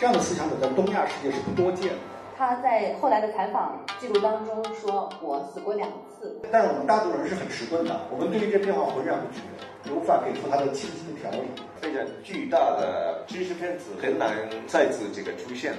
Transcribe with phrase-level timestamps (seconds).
[0.00, 1.98] 这样的思想者在东亚世界是不多见的。
[2.34, 11.46] 他在后来的采访记录当中说：“我死过两次。”但是我们大多数人是很迟钝的，我们对于这变化浑然不觉，无法给出他的清晰的条理。
[11.82, 15.74] 非常巨大的知识分子很难再次这个出现。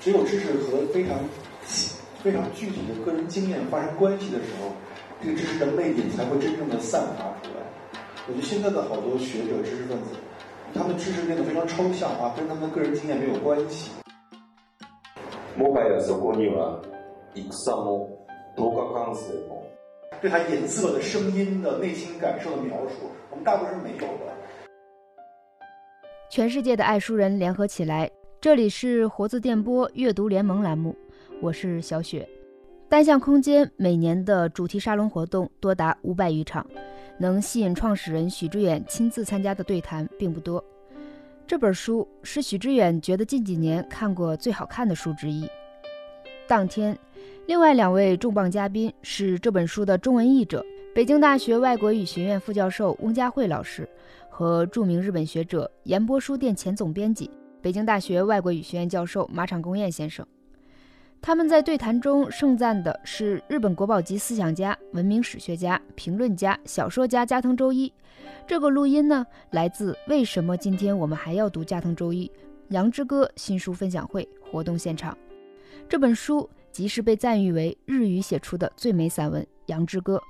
[0.00, 1.16] 只有知识和非常
[2.22, 4.68] 非常具体的个人经验发生关系的时候，
[5.24, 7.64] 这个知识的魅力才会真正的散发出来。
[8.28, 10.12] 我觉得现在的好多学者、知识分子，
[10.73, 13.91] 他们知识变得非常抽象化，跟他们的个人经验没有关系。
[15.57, 16.81] もはやそこには
[17.33, 19.63] 戦も動画感性も
[20.21, 24.33] 对他颜色的、声音的、内心感受的描述，我们大部分人没有的。
[26.29, 28.09] 全世界的爱书人联合起来，
[28.41, 30.95] 这里是活字电波阅读联盟栏目，
[31.41, 32.27] 我是小雪。
[32.89, 36.65] 单向空间每年的主题沙龙活动多达五百余场，
[37.18, 40.64] 能吸引创始人许知远亲自参加的对谈并不多。
[41.46, 45.48] 这本书是许知远觉得近几年看过最好看的书之一。
[46.48, 46.98] 当天，
[47.46, 53.88] 另外两位重磅嘉宾是这本书的中文译者，北京大学外国语学院副教授翁佳慧老师
[54.28, 60.26] 和著名日本学者、岩波书店前总编辑、北京大学外国语学院教授马场公彦先生。
[61.24, 67.90] 他们在对谈中盛赞的是日本国宝级思想家、文明史学家、评论家、小说家加藤周一。
[68.44, 72.26] 这个录音呢，来自为什么今天我们还要读加藤周一
[72.70, 75.16] 《羊之歌》新书分享会活动现场。
[75.88, 80.16] 这本书即是被赞誉为日语写出的最美散文《羊之歌》。《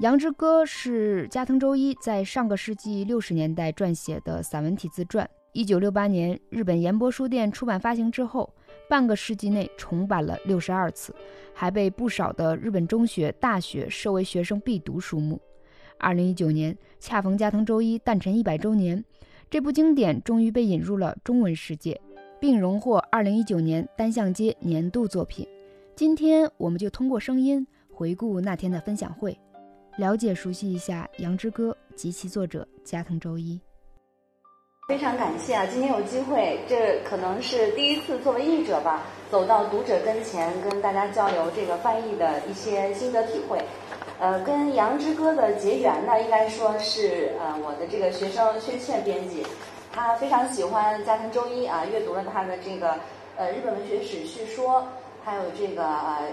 [0.00, 5.26] 羊之歌》是加藤周一在上个世纪六十年代撰写的散文体自传。
[5.54, 8.52] 一九六八年，日本岩波书店出版发行之后。
[8.88, 11.14] 半个世纪内重版了六十二次，
[11.54, 15.40] 还被不少的日本中学、大学设为学生必读书目。
[15.98, 19.04] 二零一九年恰逢加藤周一诞辰一百周年，
[19.48, 22.00] 这部经典终于被引入了中文世界，
[22.40, 25.46] 并荣获二零一九年单向街年度作品。
[25.94, 29.38] 今天我们就通过声音回顾那天的分享会，
[29.96, 33.60] 了解熟悉一下《羊之歌》及其作者加藤周一。
[34.88, 35.64] 非常感谢啊！
[35.70, 43.58] 今天有机会，这可能是第一次作为译者吧，走到读者跟前，跟大家交流这个翻译的一些心得体会。
[44.18, 49.46] 呃，跟《羊之歌》的结缘呢，应该说是呃我的这个学生薛倩编辑，
[49.94, 52.96] 他非常喜欢加藤周一啊，阅读了他的这个
[53.36, 54.84] 呃日本文学史叙说，
[55.24, 56.26] 还有这个呃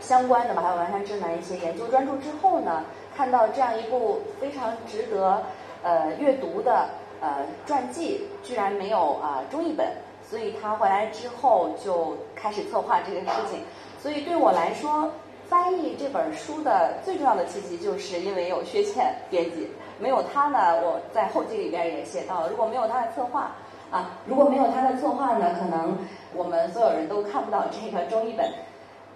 [0.00, 2.82] 相关的吧，还有完山之南一些研究专著之后呢，
[3.14, 5.42] 看到这样一部非常值得
[5.82, 6.88] 呃阅读的。
[7.22, 9.86] 呃，传记居然没有啊中译本，
[10.28, 13.60] 所以他回来之后就开始策划这个事情。
[14.00, 15.08] 所以对我来说，
[15.48, 23.52] 翻译这本书的最重要的契机，就是因为有薛倩编辑，没有他呢，我在后记里边也写到了，如果没有他的策划
[23.92, 25.96] 啊，如果没有他的策划呢，可能
[26.34, 28.52] 我们所有人都看不到这个中译本。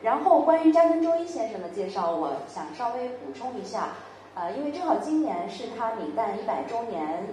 [0.01, 3.89] 然后关于加藤周一先生的介绍，我想稍微补充一下，
[4.37, 7.27] 呃，因为正好今年是他敏诞一百周年。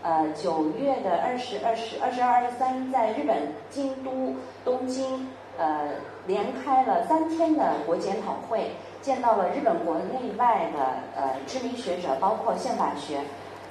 [0.00, 3.36] 呃，九月的二十二、十二十二、二十三，在日本
[3.68, 4.32] 京都、
[4.64, 5.26] 东京，
[5.58, 5.88] 呃，
[6.26, 8.70] 连开了三天的国检讨会，
[9.02, 13.18] 见到了日本国内外的呃知名学者，包括宪法学、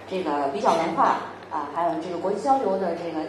[0.10, 3.22] 这个比较文化啊，还有这个国际交流的这个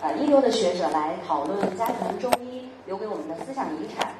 [0.00, 4.12] 呃一流的学者来讨论加藤中医留给我们的思想遗产。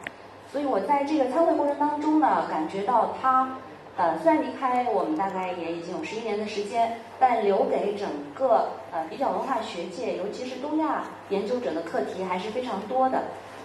[0.50, 3.49] 所以我在这个参会过程当中呢，感觉到他。
[3.97, 13.22] 呃，虽然离开我们大概也已经有十一年的时间，但留给整个呃比较文化学界，尤其是东亚研究者的课题还是非常多的。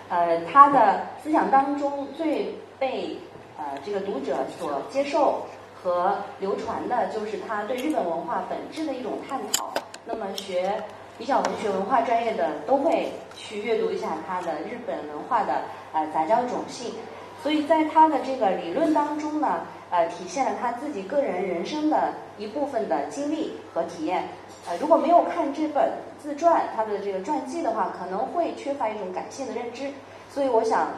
[0.07, 3.17] 呃，他的思想当中最被
[3.57, 5.41] 呃这个读者所接受
[5.73, 9.73] 和流传的，就是他对日本文化本质的一种探讨。
[10.05, 10.71] 那么学
[11.17, 16.93] 比较文学文化专业的都会去阅读一下他的日本文化的呃杂交种性。
[17.41, 19.61] 所以在他的这个理论当中呢。
[19.91, 24.23] 呃，体现了他自己个人人生的一部分的经历和体验。
[24.67, 25.91] 呃，如果没有看这本
[26.21, 29.89] 自传，他的这个传记的话，可能会缺乏一种感性的认知。
[30.31, 30.89] 所以，我想，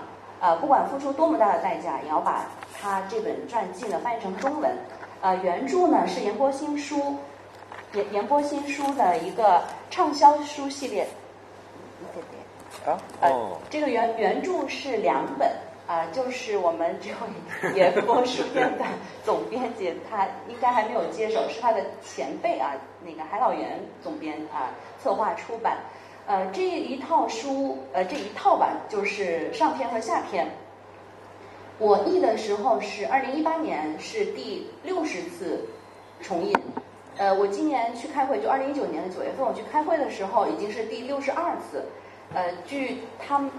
[0.41, 2.45] 呃，不管付出多么大的代价，也要把
[2.81, 4.69] 他这本传记呢翻译成中文。
[5.21, 7.15] 呃，原著呢是言波新书，
[7.93, 11.07] 言言波新书的一个畅销书系列。
[12.13, 12.91] 对对。
[12.93, 12.99] 啊。
[13.21, 13.57] 哦。
[13.69, 15.49] 这个原原著是两本。
[15.91, 18.85] 啊，就是我们这位 演播书店的
[19.25, 22.71] 总编辑，他应该还没有接手，是他的前辈啊，
[23.05, 24.71] 那个海老园总编啊，
[25.03, 25.79] 策划出版。
[26.27, 30.47] 呃，这一套书，呃，这一套吧，就是上篇和下篇。
[31.77, 35.67] 我译的时候是二零一八年，是第六十次
[36.21, 36.55] 重印。
[37.17, 41.83] 呃，我今年去开会，就二零一九年的九月份我去开会的时候，已经是第六十二次。
[42.33, 43.51] 呃，据他们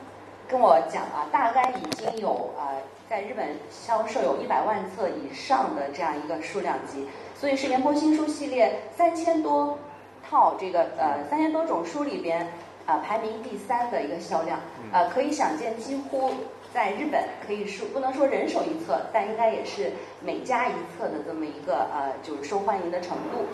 [0.52, 2.76] 跟我讲啊，大概已经有啊，
[3.08, 9.78] 在日本销售有一百万册以上的这样一个数量级，所以是联播新书系列三千多
[10.22, 12.46] 套这个呃三千多种书里边
[12.84, 14.60] 啊排名第三的一个销量，
[14.92, 16.30] 呃，可以想见几乎。
[16.74, 23.44] 在日本可以说不能说人手一册，但应该也是每家一册的这么一个呃，就是受欢迎的程度。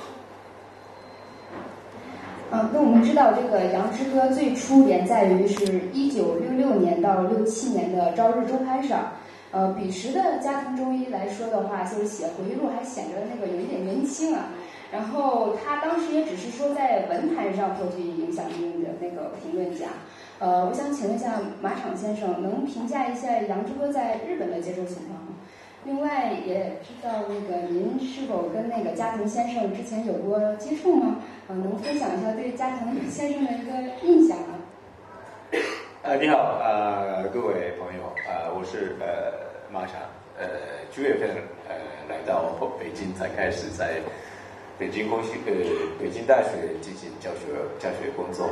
[2.50, 9.12] 嗯，那我们知道这个《羊之歌》最初连载于是一九六六年到六七年的《朝日周刊》上。
[9.50, 14.46] 呃，彼时的家庭中医来说的话，就是写回忆录还显得那个有一点年轻啊。
[14.90, 19.86] 然后他当时也只是说在文坛上颇具影响力的那个评论家。
[20.38, 25.27] 呃，我想请问一下马场先生，能评价一下《杨之歌》在日本的接受情况？
[25.88, 31.16] 另外，也知道那个您是否跟那个加藤先生之前有过接触吗？
[31.48, 33.72] 呃，能分享一下对加藤先生的一个
[34.06, 34.58] 印象吗？
[36.02, 39.32] 呃，你好，呃，各位朋友，呃，我是呃
[39.72, 39.94] 马场，
[40.38, 40.46] 呃，
[40.94, 41.30] 九月份
[41.66, 41.74] 呃
[42.06, 43.94] 来到北京，才开始在
[44.78, 45.52] 北京工学呃
[45.98, 47.46] 北京大学进行教学
[47.78, 48.50] 教学工作。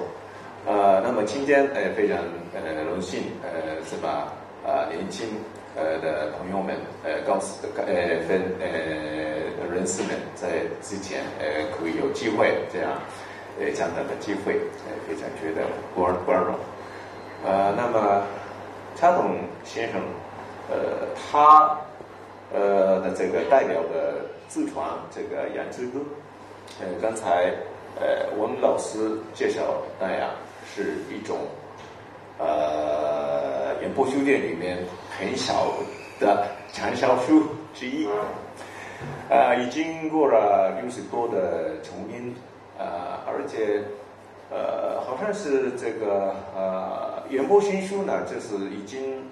[0.64, 2.16] 呃，那么今天呃非常
[2.54, 4.32] 呃荣幸呃是把
[4.64, 5.28] 啊年轻
[5.76, 6.74] 呃的朋友们
[7.04, 7.84] 呃告诉呃
[8.26, 8.66] 分呃
[9.72, 10.48] 人士们在
[10.82, 11.46] 之前呃
[11.76, 12.92] 可以有机会这样
[13.60, 14.54] 呃这样的机会
[14.86, 16.54] 呃非常觉得光光荣
[17.44, 18.22] 呃那么
[18.96, 20.00] 查总先生
[20.70, 21.78] 呃他
[22.52, 24.84] 呃的这个代表的自传
[25.14, 25.98] 这个《杨之歌》
[26.80, 27.52] 呃刚才
[28.00, 30.30] 呃我们老师介绍那样。
[30.74, 31.38] 是一种，
[32.38, 34.76] 呃，演播书店里面
[35.18, 35.72] 很小
[36.20, 37.42] 的畅销书
[37.74, 38.06] 之一，
[39.28, 42.34] 呃，已经过了六十多的重印，
[42.78, 43.82] 呃，而且，
[44.50, 49.24] 呃，好像是这个呃，演播新书呢，就是已经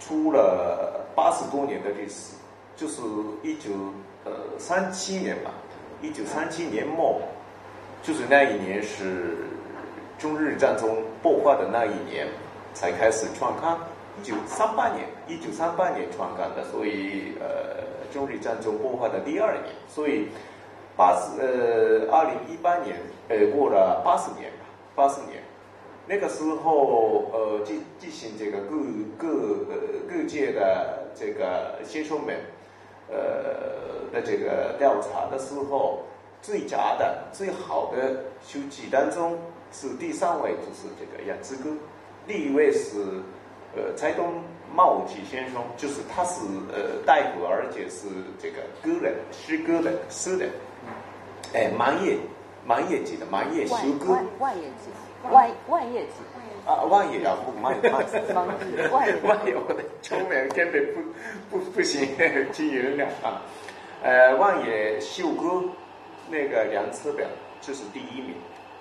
[0.00, 2.34] 出了八十多年的历史，
[2.76, 3.02] 就是
[3.42, 3.70] 一九
[4.24, 5.50] 呃三七年吧，
[6.00, 7.20] 一九三七年末，
[8.02, 9.36] 就是那一年是。
[10.16, 10.88] 中日战争
[11.22, 12.28] 爆发的那一年
[12.72, 13.76] 才开始创刊，
[14.20, 17.82] 一九三八年，一九三八年创刊的，所以呃，
[18.12, 20.28] 中日战争爆发的第二年，所以
[20.96, 22.96] 八十呃，二零一八年
[23.28, 25.42] 呃过了八十年吧，八十年，
[26.06, 28.76] 那个时候呃进进行这个各
[29.18, 29.66] 各
[30.08, 32.36] 各界的这个先生们
[33.08, 36.02] 呃的这个调查的时候，
[36.40, 39.36] 最佳的最好的书籍当中。
[39.76, 41.70] 是第三位，就是这个《杨之歌》，
[42.28, 42.94] 第一位是
[43.76, 44.42] 呃蔡东
[44.74, 46.40] 茂吉先生，就是他是
[46.72, 48.06] 呃大夫，而且是
[48.38, 50.50] 这个歌人，诗歌的诗人，
[51.52, 52.16] 哎，满叶
[52.66, 54.90] 满叶级的满叶修歌，万叶级，
[55.30, 56.14] 万万叶级
[56.66, 60.94] 啊，万叶啊，不万叶，万叶， 我的中文根本
[61.50, 62.08] 不不不行，
[62.52, 63.42] 请原谅啊，
[64.02, 65.62] 呃，万叶秀歌
[66.28, 67.26] 那个两次表，
[67.60, 68.34] 这是第一名。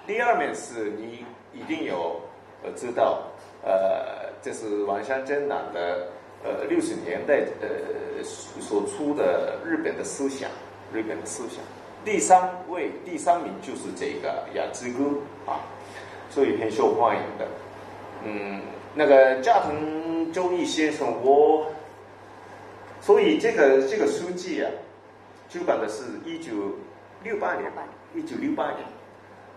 [0.08, 2.20] 第二名是你一定有
[2.64, 3.22] 呃知道，
[3.64, 6.06] 呃，这是王香真党的
[6.44, 10.50] 呃六十年代呃所出的日本的思想，
[10.94, 11.64] 日本的思想。
[12.04, 15.06] 第三位第三名就是这个《雅之歌》
[15.50, 15.62] 啊，
[16.30, 17.48] 所以很受欢迎的。
[18.26, 18.62] 嗯，
[18.94, 21.66] 那个加藤周义先生，我
[23.00, 24.70] 所以这个这个书籍啊，
[25.50, 26.52] 出版的是一九
[27.24, 27.72] 六八年，
[28.14, 28.80] 一九六八年。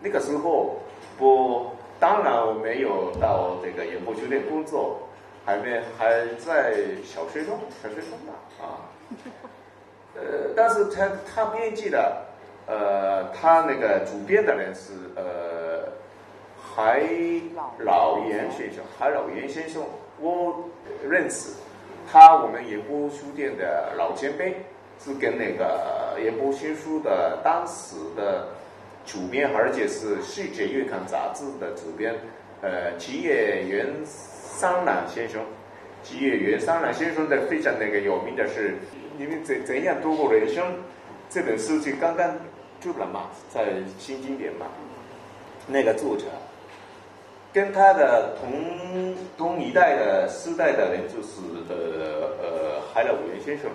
[0.00, 0.76] 那个时候，
[1.18, 5.00] 我当然我没有到这个演播酒店工作，
[5.44, 6.74] 还没还在
[7.04, 8.84] 小学中，小学中吧啊。
[10.14, 12.22] 呃，但是他他编辑的，
[12.66, 15.88] 呃，他那个主编的人是呃
[16.60, 17.02] 海
[17.78, 19.82] 老严先生，海老严先生，
[20.20, 20.64] 我
[21.02, 21.54] 认识
[22.12, 24.56] 他，我们演播书店的老前辈，
[24.98, 28.48] 是跟那个演播新书的当时的。
[29.06, 32.12] 主编，而且是《世界月刊》杂志的主编，
[32.60, 35.40] 呃，吉野原三郎先生。
[36.02, 38.70] 吉野原三郎先生的非常那个有名的是
[39.16, 40.64] 《你们怎怎样度过人生》
[41.30, 42.36] 这本书就刚刚
[42.80, 44.66] 出了嘛，在新经典嘛。
[45.68, 46.24] 那个作者
[47.52, 53.70] 跟他的同同一代的时代的人就是呃呃海老原先生，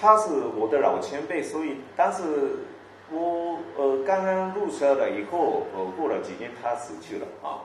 [0.00, 2.22] 他是我的老前辈，所以当时。
[3.14, 7.62] 我呃刚刚入社了以后，呃过了几年他死去了啊，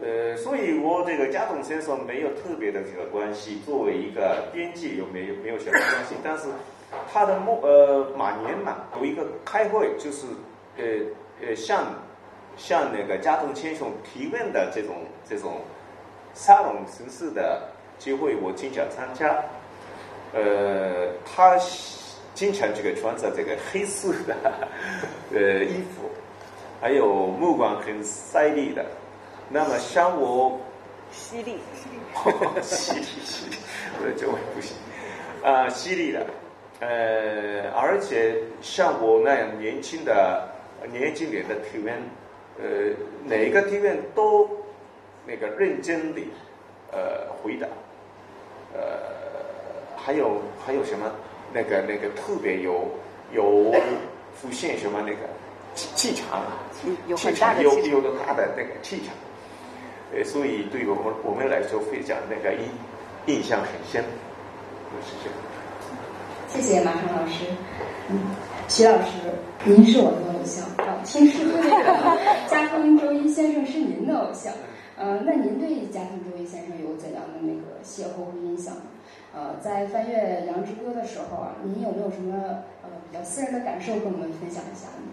[0.00, 6.44] 呃所以我这个家董先生没有特别的这个关系，作为一个编辑有没有没有什么关系，但是
[7.12, 10.26] 他的末呃马年嘛有一个开会就是
[10.76, 10.84] 呃
[11.48, 11.86] 呃向
[12.56, 14.96] 像那个加藤先生提问的这种
[15.28, 15.60] 这种
[16.34, 17.62] 沙龙形式的
[17.98, 19.42] 机会，我经常参加。
[20.34, 21.56] 呃，他
[22.36, 24.36] 经常这个穿着这个黑色的
[25.32, 26.10] 呃衣服，
[26.82, 28.84] 还有目光很犀利的。
[29.48, 30.60] 那么像我
[31.10, 32.92] 犀利，犀利，犀
[33.48, 33.56] 利，
[33.98, 34.76] 我的中文不行。
[35.42, 36.26] 啊，犀利的，
[36.80, 40.46] 呃，而且像我那样年轻的
[40.92, 41.94] 年轻点的提问，
[42.60, 42.92] 呃，
[43.24, 44.46] 哪个提问都
[45.26, 46.20] 那个认真的
[46.92, 47.66] 呃回答，
[48.74, 48.80] 呃，
[49.96, 51.10] 还有还有什么
[51.52, 52.88] 那个那个特别有
[53.32, 53.74] 有
[54.34, 55.28] 浮现什么那个
[55.74, 56.64] 气气场啊，
[57.06, 59.14] 有很大的有个大的那个气场，
[60.14, 62.68] 呃，所以对于我们我们来说非常那个印
[63.26, 65.38] 印象很深，就是这样。
[66.48, 67.44] 谢谢马成老师。
[68.08, 68.20] 嗯，
[68.68, 69.10] 徐老师，
[69.64, 74.52] 您是我的偶像啊，听说这个 加藤周一先生是您的偶像。
[74.96, 78.82] 呃，那您对加藤周一先生有怎样的那个邂逅和印象呢？
[79.36, 82.32] 呃，在翻阅《羊之歌》的时候啊，您有没有什么
[82.80, 85.12] 呃比较私人的感受跟我们分享一下呢？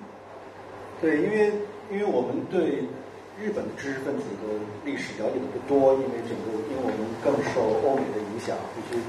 [1.03, 1.51] 对，因为
[1.91, 2.87] 因为我们对
[3.35, 4.47] 日本的知识分子的
[4.87, 9.03] 历史了解的不多，因为整个因为我们更受欧美的影响，就是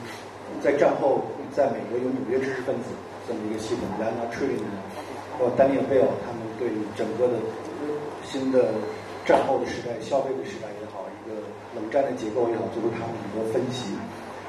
[0.59, 1.23] 在战后，
[1.55, 2.91] 在美国有纽约知识分子
[3.31, 4.67] 这么一个系统 l a n a t r i n
[5.39, 6.67] 包括 Daniel Bell，他们对
[6.99, 7.39] 整个的
[8.27, 8.75] 新的
[9.23, 11.39] 战后的时代、消费的时代也好，一个
[11.79, 13.95] 冷战的结构也好，做出他们很多分析。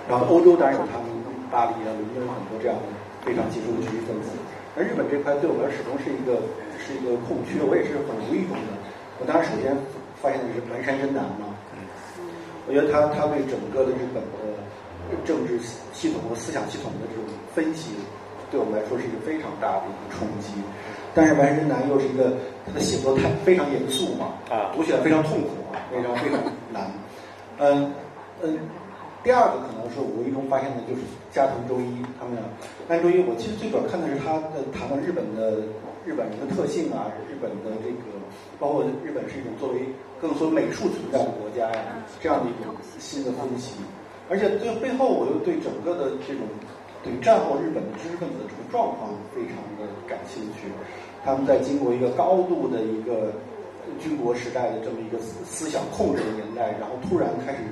[0.08, 1.08] 然后欧洲当然有他们
[1.50, 2.86] 巴黎啊、伦敦很多这样的
[3.26, 4.30] 非常杰出的知识分子。
[4.76, 6.42] 而日本这块对我来说始终是一个
[6.78, 8.76] 是一个空缺，我也是很无意中的。
[9.18, 9.72] 我当然首先
[10.20, 11.56] 发现的是丸山真男嘛，
[12.68, 14.60] 我觉得他他对整个的日本的
[15.24, 15.58] 政治
[15.94, 17.24] 系统和思想系统的这种
[17.56, 17.96] 分析，
[18.52, 20.52] 对我们来说是一个非常大的一个冲击。
[21.16, 22.36] 但是丸山真男又是一个
[22.68, 26.92] 他的写作太非常严肃嘛，啊读起来非常痛苦啊，非常非常难。
[27.60, 27.94] 嗯
[28.44, 28.60] 嗯，
[29.26, 31.02] 第二个可能是无意中发现的就是
[31.34, 32.46] 加藤周一他们俩。
[32.86, 35.66] 加藤周一，我其实最主要看的是他的谈论日本的
[36.06, 38.22] 日本人的特性啊，日本的这个
[38.62, 39.82] 包括日本是一种作为
[40.22, 42.70] 更所美术存在的国家呀，这样的一种
[43.02, 43.82] 新的分析。
[44.30, 46.46] 而且这背后，我又对整个的这种
[47.02, 50.70] 对战后日本的知识分子的这种状况非常的感兴趣。
[51.26, 53.34] 他们在经过一个高度的一个
[53.98, 57.66] 军国时代的这么一个思思想控制的年代，然后突然开始，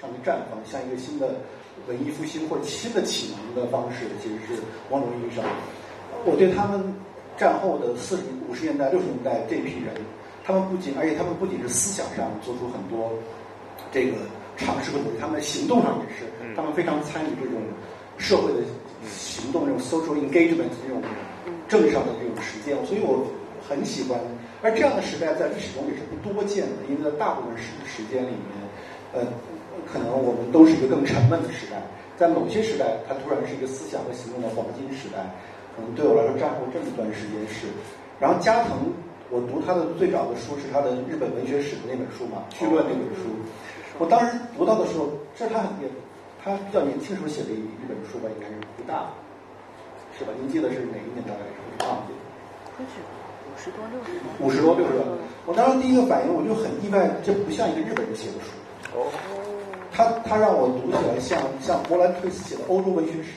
[0.00, 1.36] 上去绽放，像一个新的
[1.88, 5.44] 文艺复兴或者新的启蒙的方式，其实是某种意义上，
[6.24, 6.94] 我对他们
[7.36, 9.94] 战后的四十五十年代、六十年代这批人，
[10.44, 13.12] 他们不仅而且他们不仅是思想上做出很多
[13.92, 14.16] 这个
[14.56, 16.24] 尝试和努力，他们在行动上也是，
[16.54, 17.60] 他们非常参与这种
[18.18, 18.60] 社会的
[19.08, 21.02] 行动，这种 social engagement 这种
[21.68, 23.26] 政治上的这种实践，所以我
[23.68, 24.18] 很喜欢。
[24.62, 28.56] 而这样的时代在历史中也是不多见的，因为在大部分时时间里面，
[29.12, 29.20] 呃，
[29.92, 31.80] 可能我们都是一个更沉闷的时代，
[32.16, 35.18] 在某些时代，它突然是一个思想和行动的黄金时代。
[35.76, 37.68] 可能对我来说，战后这么一段时间是。
[38.18, 38.88] 然后加藤，
[39.28, 43.28] 我读他的最早的书是他的日本文学史的那本书嘛，《绪论》那本书。
[43.98, 45.88] 我当时读到的时候，这是他很也
[46.42, 49.12] 他比较年轻时候写的一一本书吧，应该是不大，
[50.16, 50.32] 是吧？
[50.40, 51.60] 您记得是哪一年大概是？
[51.80, 52.24] 我忘记了。
[52.80, 55.04] 五十多六十五十多六十多。
[55.44, 58.52] 我当时第一个反应，我就很意外，这不像一个日本人写的书。
[58.96, 59.08] 哦，
[59.96, 63.32] 他他让我读起来像像波兰推斯写的欧洲文学史，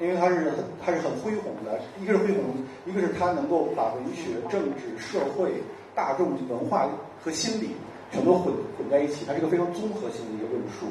[0.00, 2.42] 因为他是很他是很恢宏的，一个是恢宏，
[2.84, 5.52] 一个是他能够把文学、政治、社会、
[5.94, 6.88] 大众文化
[7.22, 7.70] 和心理
[8.10, 10.86] 全都混混在一起，它是一个非常综合性的一个论述。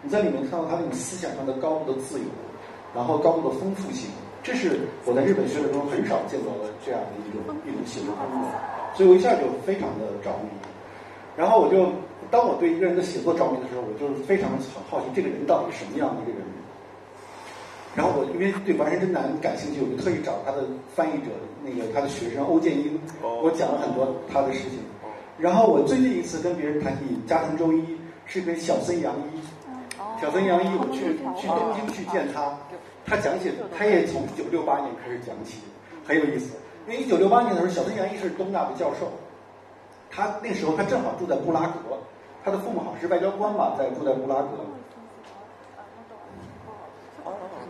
[0.00, 2.26] 你在里面看到他那种思想上的高度的自由，
[2.94, 4.10] 然后高度的丰富性，
[4.44, 8.48] 这是我在日本学者中很少见到的这样的一种一种写作风格，
[8.94, 10.50] 所以我一下就非常的着迷。
[11.36, 11.90] 然后我就
[12.34, 14.58] 当我对一个人的写作着迷的时候，我就是非常很
[14.90, 16.42] 好奇这个人到底是什么样的一个人。
[17.94, 21.30] 然后我因为对完人真男感兴趣，我就特意找他的翻译者，
[21.62, 24.80] 那个他的学生欧建英，我讲了很多他的事情。
[25.38, 27.84] 然后我最近一次跟别人谈起加藤周一，
[28.26, 29.38] 是跟小森洋一。
[30.20, 32.50] 小森洋一，我去去东京去见他，
[33.06, 35.60] 他讲起他也从一九六八年开始讲起，
[36.04, 36.56] 很有意思。
[36.88, 39.06] 因为一九六八年的时候，小森洋一是东大的教授，
[40.10, 41.96] 他那时候他正好住在布拉格，
[42.44, 44.48] 他的父母好像是外交官吧，在住在布拉格。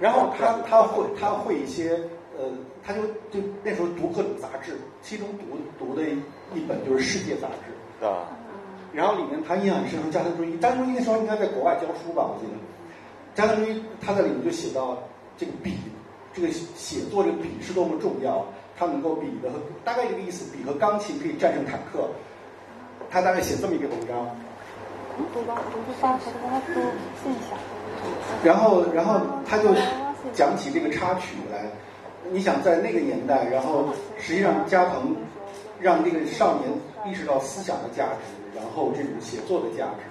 [0.00, 1.93] 然后他他会他会一些
[2.37, 2.50] 呃，
[2.83, 6.02] 他就就那时候读各种杂志，其中读读的
[6.52, 8.04] 一本就是《世界》杂志。
[8.04, 8.26] 啊，
[8.93, 12.59] 然后里面他印象很深，说加藤周一，加藤周一那时候应该在国外教书吧，我记得。
[13.35, 14.99] 加藤周一他在里面就写到
[15.38, 15.78] 这个笔，
[16.33, 18.45] 这个写作这个笔是多么重要。
[18.76, 19.49] 他能够比的
[19.85, 22.09] 大概这个意思，笔和钢琴可以战胜坦克。
[23.09, 24.26] 他大概写这么一个文章。
[28.42, 29.71] 然后，然后他就
[30.33, 31.64] 讲起这个插曲来。
[32.33, 33.85] 你想在那个年代，然后
[34.18, 35.14] 实际上加藤
[35.78, 36.73] 让这个少年
[37.04, 40.04] 意识到思想的价值，然后这种写作的价值，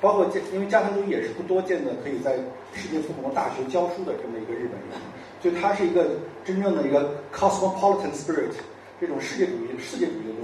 [0.00, 2.36] 包括加因为加藤也是不多见的可以在
[2.72, 4.94] 世界不同的大学教书的这么一个日本人，
[5.42, 6.06] 所以他是一个
[6.44, 8.54] 真正的一个 cosmopolitan spirit
[9.00, 10.35] 这种世界主义世界主义的，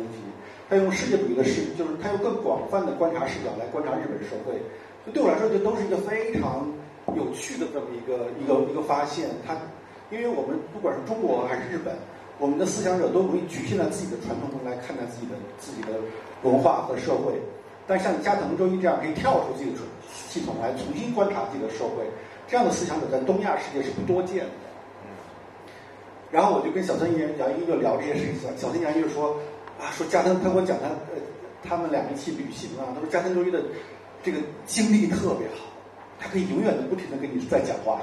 [0.73, 4.57] 他用世界主义的视，就是他用更广泛的观察视角来观察日本社会，
[5.05, 6.67] 就对我来说，这都是一个非常
[7.15, 9.55] 有趣的这么一个一个一个发现，他。
[10.11, 11.95] 因为我们不管是中国还是日本，
[12.39, 15.89] 我们的思想者都容易局限在自己的传统中来看待自己的自己的
[16.43, 17.33] 文化和社会，
[17.87, 22.05] 但像加藤周一这样可以跳出自己的系统来重新观察自己的社会，
[22.47, 24.51] 这样的思想者在东亚世界是不多见的。
[26.31, 29.37] 然后我就跟小森杨杨一就聊这些事情，小森杨一就说
[29.83, 31.19] 啊，说加藤他给我讲他呃
[31.67, 33.61] 他们俩一起旅行啊，他说加藤周一的
[34.23, 35.67] 这个经历特别好，
[36.21, 38.01] 他可以永远的不停的跟你在讲话，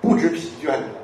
[0.00, 0.96] 不知疲倦的。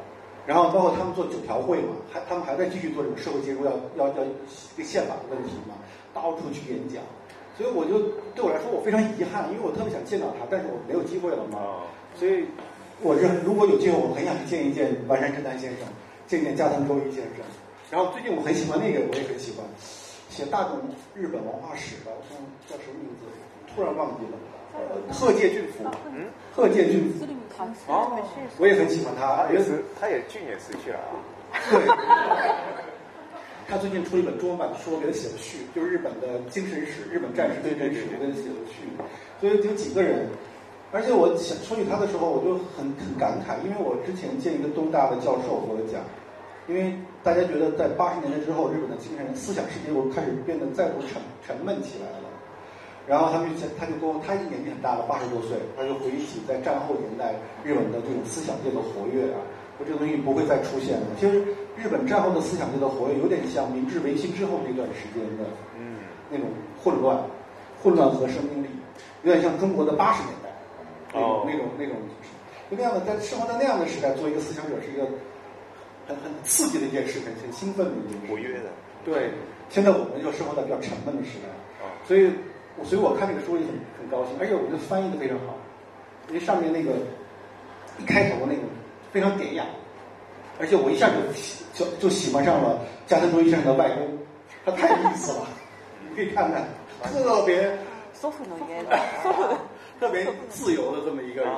[0.47, 5.75] 然后包括他们做九条会嘛，还他们还在继续做这种社会结构要要要这个宪法的问题嘛，
[6.13, 7.03] 到处去演讲。
[7.57, 8.01] 所以我就
[8.35, 11.85] 对我来说我非常遗憾，因为我特别想见到他，但是我没有机会了嘛。
[12.15, 12.45] 所以
[13.01, 15.89] 我是如果有机会，我很想去见一见完山真丹先生，
[16.27, 17.45] 见见加藤周一先生。
[17.95, 19.65] 然后最近我很喜欢那个，我也很喜欢
[20.29, 20.81] 写大众
[21.15, 22.35] 日本文化史的，我
[22.67, 23.31] 叫什么名字？
[23.71, 25.15] 突然忘记了。
[25.15, 27.25] 贺介俊夫，嗯，贺介俊夫，
[27.87, 28.19] 哦，
[28.59, 31.15] 我也很喜欢他，也是，他也去年死去了啊。
[31.71, 31.87] 对，
[33.71, 38.91] 他最近出了一本中文版的书，我给他写了序，就是日本的精神史，日本战士精神史，我给他写了序。
[39.39, 40.27] 所以有几个人，
[40.91, 46.03] 而且我想说起他的时候，我就很很感慨，因为我之前见一个东大的教授和我讲，
[46.67, 52.29] 因为大家觉得在八十年代之后，日本的精神思想世界又开始变得再度沉沉闷起来了。
[53.07, 59.45] 然后他们就他就跟我，他已经年纪很大了，八十多岁，他就回忆起在战后年代日本的这种思想界的活跃啊，
[59.77, 61.07] 说这个东西不会再出现了。
[61.21, 61.45] 其实
[61.77, 65.45] 日本战后的思想界的活跃，有点像明治维新之后那段时间的，
[65.77, 66.49] 嗯，那种
[66.83, 67.21] 混乱、
[67.83, 68.69] 混乱和生命力，
[69.23, 70.49] 有点像中国的八十年代，
[71.13, 71.97] 那种那种那种，
[72.71, 75.07] 就那样的，在生活在那样的时代，做一个思想者是一个
[76.07, 78.33] 很很刺激的一件事，情很兴奋的一件事。
[78.33, 78.71] 活跃的。
[79.05, 79.31] 对，
[79.69, 81.49] 现在我们就生活在比较沉闷的时代，
[81.85, 82.31] 啊，所以。
[82.83, 85.55] 所以我看这个书也很很高兴，而且我觉得翻译的非常好，
[86.27, 86.91] 因为上面那个
[88.01, 88.63] 一开头那个
[89.13, 89.65] 非常典雅，
[90.59, 94.19] 而且我一下就就就喜欢上了加藤周一先生的外公，
[94.67, 95.47] 他太有意思了，
[96.11, 96.67] 你可以看看，
[97.13, 97.63] 特别。
[100.01, 101.51] 特别自由的这么一个人，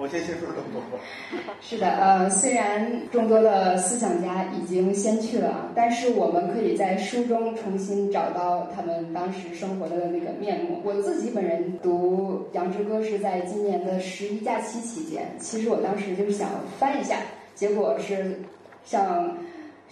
[0.00, 0.98] 我先先说这么多。
[1.60, 10.80] 是的，呃，虽然众多的思想家已经先去了，但是我们可以在书中重新找到他们当时生活的那个面目。
[10.84, 17.16] 我自己本人读《羊之歌》是在今年的十一假期期间，其实我当时就想翻一下，
[17.54, 18.40] 结果是
[18.84, 19.36] 像。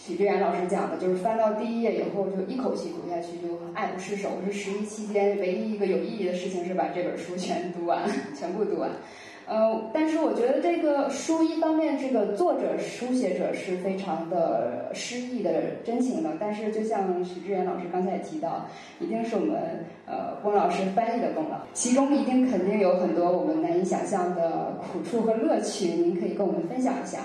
[0.02, 4.30] 许志远老师讲的，就是翻到第一页以后，就一口气读下去，就爱不释手。
[4.30, 8.90] 我是十一期间唯一一个有意义的事情，是把这本书全读完， 全部读完。
[9.46, 15.52] 呃，但是我觉得这个书一方面，这个作者书写者是非常的诗意的、
[15.84, 18.66] 真情的，但是就像许志远老师刚才也提到，
[19.00, 27.18] 一定是我们呃龚老师翻译的功劳，其中一定肯定有很多我们难以想象的苦处和乐趣，您可以跟我们分享一下。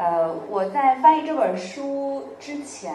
[0.00, 2.90] 呃，我在翻译这本书之前，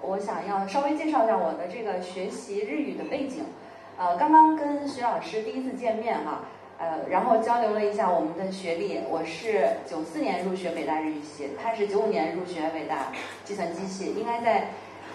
[0.00, 3.44] 我想要稍微介绍一下我的这个学习日语的背景。
[3.98, 6.40] 呃，刚刚跟徐老师第一次见面哈，
[6.78, 8.98] 呃，然后交流了一下我们的学历。
[9.10, 13.12] 我是九四年入学北大日语系，他是九五年入学北大
[13.44, 14.66] 计算机系，应该在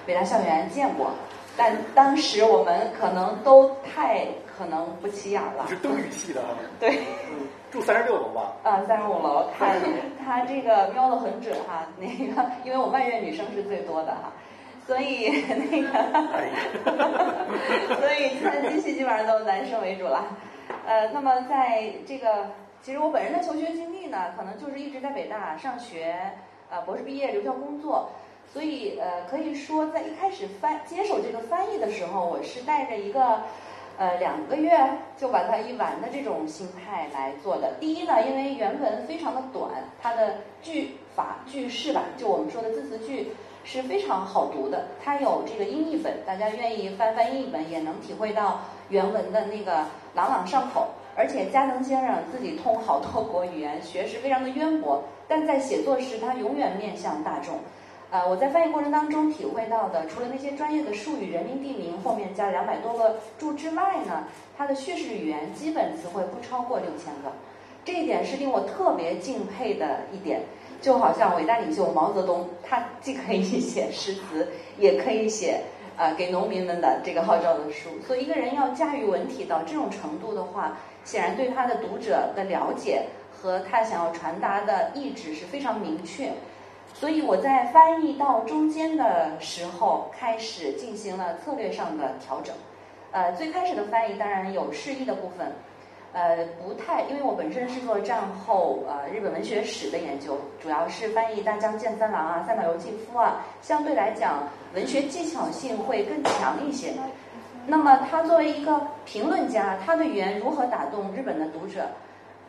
[0.05, 1.09] 北大校园见过，
[1.57, 5.65] 但当时我们可能都太可能不起眼了。
[5.67, 6.49] 是东语系的啊？
[6.79, 6.99] 对。
[7.73, 8.53] 住三十六楼吧？
[8.61, 9.49] 啊，三十五楼。
[9.57, 9.73] 他
[10.23, 14.31] 他这个瞄的很准哈， 那个因为我外院女生是最多的哈，
[14.85, 15.89] 所以那个，
[17.99, 20.23] 所以现在机系基本上都男生为主了。
[20.85, 22.45] 呃，那么在这个，
[22.83, 26.15] 其实我本人的求学经历呢，可能就是一直在北大上学，
[26.69, 28.07] 呃，博士毕业留校工作，
[28.53, 33.41] 所以呃，可以说在一开始翻接手这个翻译的时候，我是带着一个。
[33.97, 34.71] 呃，两个月
[35.17, 37.73] 就把它译完的这种心态来做的。
[37.79, 39.69] 第一呢，因为原文非常的短，
[40.01, 44.85] 它的句法句式吧，就我们说的字词句是非常好读的。
[45.03, 50.87] 它有这个音译本，大家愿意翻翻译本也能体会到原文的那个朗朗上口。
[51.15, 57.59] 而且加藤先生自己通好多国语言，学识非常的渊博，但在写作时，他永远面向大众。
[58.13, 67.31] 呃，我在翻译过程当中体会到的，除了那些专业的术语、人名、地名后面加两百多个注之外呢，它的叙事语言基本词汇不超过六千个，
[67.83, 70.41] 这一点是令我特别敬佩的一点。
[70.79, 74.47] 就好像伟大领袖毛泽东，他既可以写诗词，
[74.77, 75.61] 也可以写
[75.97, 77.89] 呃给农民们的这个号召的书。
[78.05, 86.31] 所以一个人要驾驭文体到这种程度的话，显然对他的读者的了解和他想要传达的意志是非常明确。
[87.03, 92.55] 所以我在翻译到中间的时候，开始进行了策略上的调整。
[93.11, 95.51] 呃，最开始的翻译当然有释义的部分，
[96.13, 106.93] 呃，不太，因为我本身是做战后呃日本文学史的研究，主要是翻译大江健三郎啊、三岛由纪夫啊，相对来讲文学技巧性会更强一些。
[107.67, 111.85] 那么他作为一个评论家，他的语言如何打动日本的读者？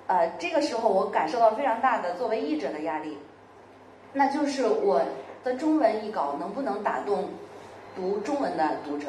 [0.07, 3.19] 呃，这个时候我感受到非常大的作为译者的压力。
[4.15, 5.03] 那就是我
[5.43, 7.29] 的中文译稿能不能打动
[7.95, 9.09] 读中文的读者？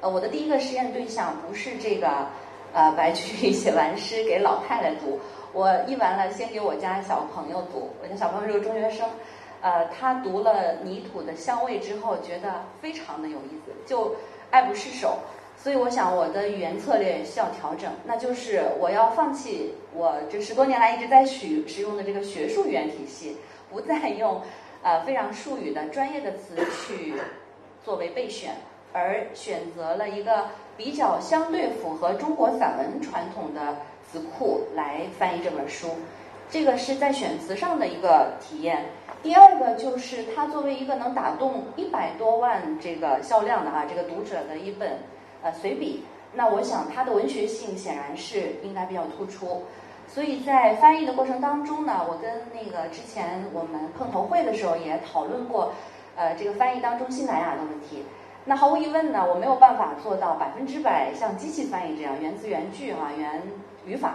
[0.00, 2.26] 呃，我的第一个实验对象不是这个
[2.72, 5.20] 呃白居易写完诗给老太太读，
[5.52, 9.06] 我译完了先给我家小朋友读，我家小朋友是个中学生，
[9.60, 14.16] 呃，他读了《泥土的香味》之后觉得非常的有意思，就
[14.50, 15.18] 爱不释手。
[15.62, 23.36] 所以我想我的语言策略需要调整，那就是我要放弃我这十多年来一直在使使用的这个学术语言体系。
[23.70, 24.42] 不再用
[24.82, 26.56] 呃非常术语的专业的词
[26.86, 27.14] 去
[27.84, 28.54] 作为备选，
[28.92, 35.88] 而选择了一个比较相对符合中国散文传统的词库来翻译这本书。
[36.50, 38.86] 这个是在选词上的一个体验。
[39.22, 44.98] 第二个就是它作为一个能打动一百多万这个销量的哈这个读者的一本
[45.42, 46.02] 呃随笔，
[46.34, 49.62] 那我想它的文学性显然是应该比较突出。
[50.12, 55.72] 所以在翻译的过程当中呢，我跟那个之前我们碰头会的时候也讨论过，
[56.16, 58.04] 呃，这个翻译当中新南亚的问题。
[58.44, 63.40] 那毫无疑问呢，我没有办法做到百分之百像机器翻译这样原词原句啊，原
[63.86, 64.14] 语法。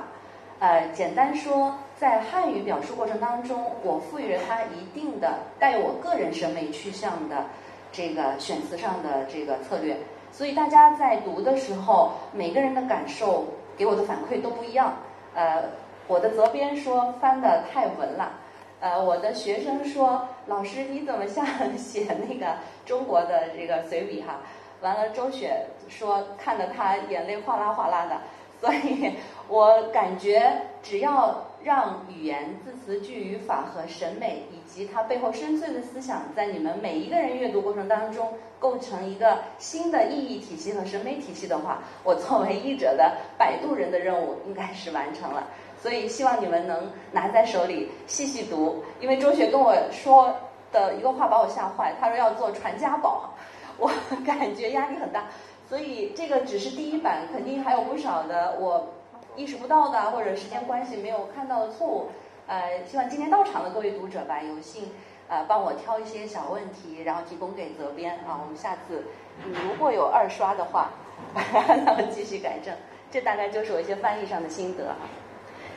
[0.59, 7.45] 呃，简单说，在汉语表述过程当中，我赋予了它一定的带有我个人审美趋向的
[7.93, 9.95] 这个选词上的这个策略。
[10.31, 13.45] 所以大家在读的时候，每个人的感受
[13.77, 14.93] 给我的反馈都不一样。
[15.33, 15.63] 呃。
[16.07, 18.33] 我的责编说翻的太文了，
[18.79, 21.45] 呃，我的学生说老师你怎么像
[21.77, 24.39] 写那个中国的这个随笔哈？
[24.81, 28.17] 完了，周雪说看得他眼泪哗啦哗啦的，
[28.61, 29.13] 所以
[29.47, 30.51] 我感觉
[30.83, 45.47] 只要让语言、字词、句、语法和审美以及它背后深邃的思想，在你们每一个人阅读过程当中构成一个新的意义体系和审美体系的话，我作为译者的摆渡人的任务应该是完成了。
[45.85, 50.35] 所以希望你们能拿在手里细细读，因为周雪跟我说
[50.71, 53.29] 的一个话把我吓坏，他说要做传家宝，
[53.77, 53.91] 我
[54.25, 55.25] 感觉压力很大。
[55.69, 58.93] 所以这个只是第一版，肯定还有不少的我
[59.35, 62.07] 意识不到的或者时间关系没有看到的错误。
[62.47, 64.89] 呃，希望今天到场的各位读者吧，有幸
[65.27, 68.41] 呃帮我挑一些小问题，然后提供给责编啊。
[68.41, 69.03] 我们下次
[69.43, 70.89] 如果有二刷的话，
[71.85, 72.73] 那么继续改正。
[73.11, 74.95] 这大概就是我一些翻译上的心得。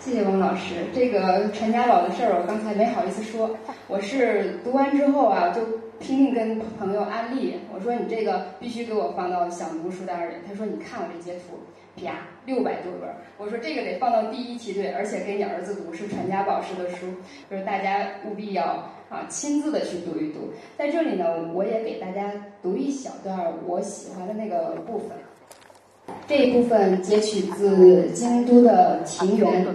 [0.09, 3.51] 谢谢王老师，这个传家宝的事儿我刚才没好意思说。
[3.89, 5.61] 我是读完之后啊，就
[6.01, 10.33] 拼命跟朋友安利，我说你这个必须给我放到想读书单里。
[10.49, 11.59] 他说你看我这截图，
[12.01, 13.11] 啪，六百多本。
[13.37, 17.05] 我说这个得放到第一梯队，而且给你儿子读是传家宝式的书，
[17.51, 18.65] 就是大家务必要
[19.11, 20.51] 啊亲自的去读一读。
[20.79, 25.11] 在这里呢，我也给大家读一小段我喜欢的那个部分。
[26.27, 29.67] 这一部分截取自京都的庭园。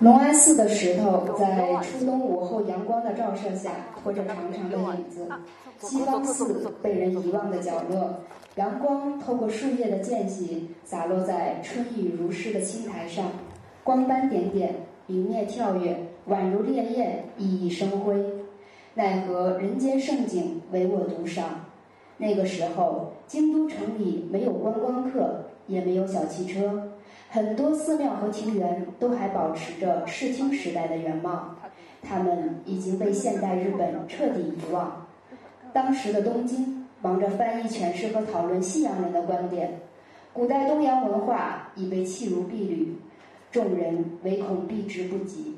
[0.00, 5.28] 龙安寺的石头在初冬午后阳光的照射下，拖着长长的影子。
[5.80, 8.08] 西方寺被人遗忘的角落，
[8.54, 13.26] 阳光透过树叶的间隙，洒落在春雨如诗的青苔上，
[13.82, 14.72] 光斑点点，
[15.06, 18.24] 明灭跳跃，宛如烈焰，熠熠生辉。
[18.94, 21.44] 奈何人间盛景，唯我独赏。
[22.18, 26.92] 那个时候，京都城里没有观光客，也没有小汽车。
[27.30, 31.56] 很多寺庙和庭园都还保持着视听时代的原貌，
[32.02, 35.06] 他们已经被现代日本彻底遗忘。
[35.74, 39.80] 当时的东京忙着翻译诠释和讨论西洋人的观点，
[40.32, 42.96] 古代东洋文化已被弃如敝履，
[43.52, 45.56] 众人唯恐避之不及。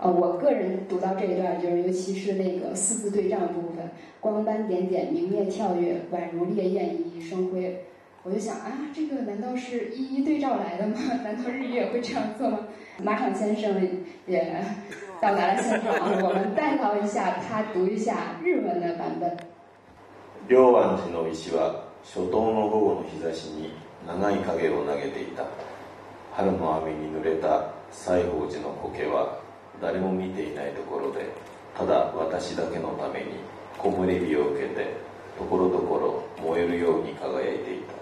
[0.00, 7.84] 呃，我个人读到这一段，就是尤其是那个四字对仗部分，光斑点点，明灭跳跃，宛如烈焰，熠熠生辉。
[8.23, 10.95] 我就想啊，这个难道是一一对照来的吗？
[11.23, 12.59] 难道日语也会这样做吗？
[13.01, 13.81] 马场先生
[14.27, 14.63] 也
[15.21, 19.37] 到达了现场，我们代考一下，他读一下日文的版本。
[20.47, 23.71] 両湾寺の石は初冬の午後の日差しに
[24.07, 25.45] 長い影を投げていた
[26.33, 29.37] 春の雨に濡れた西宝寺の苔は
[29.81, 31.25] 誰も見ていないところで
[31.77, 33.39] ただ私だけのために
[33.77, 34.87] 木漏れ日を受けて
[35.37, 37.92] ところどころ燃えるように輝いていた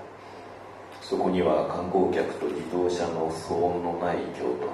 [1.13, 4.73] そこには観光客と自動車の騒音のない京都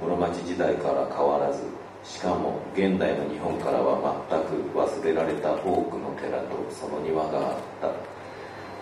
[0.00, 1.60] 室町時代から変わらず
[2.02, 4.00] しかも現代の日本からは
[4.32, 7.92] 全く忘れられた多くの寺とその庭があった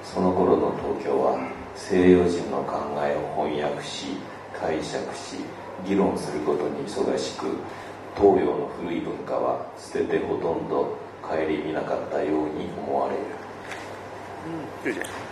[0.07, 4.15] その頃の東京は西洋人の考えを翻訳し
[4.55, 5.43] 解釈し
[5.85, 7.59] 議論することに忙しく
[8.15, 10.95] 東洋の古い文化は捨ててほとんど
[11.27, 13.49] 顧みなかったように思われる
[14.85, 15.28] 对的。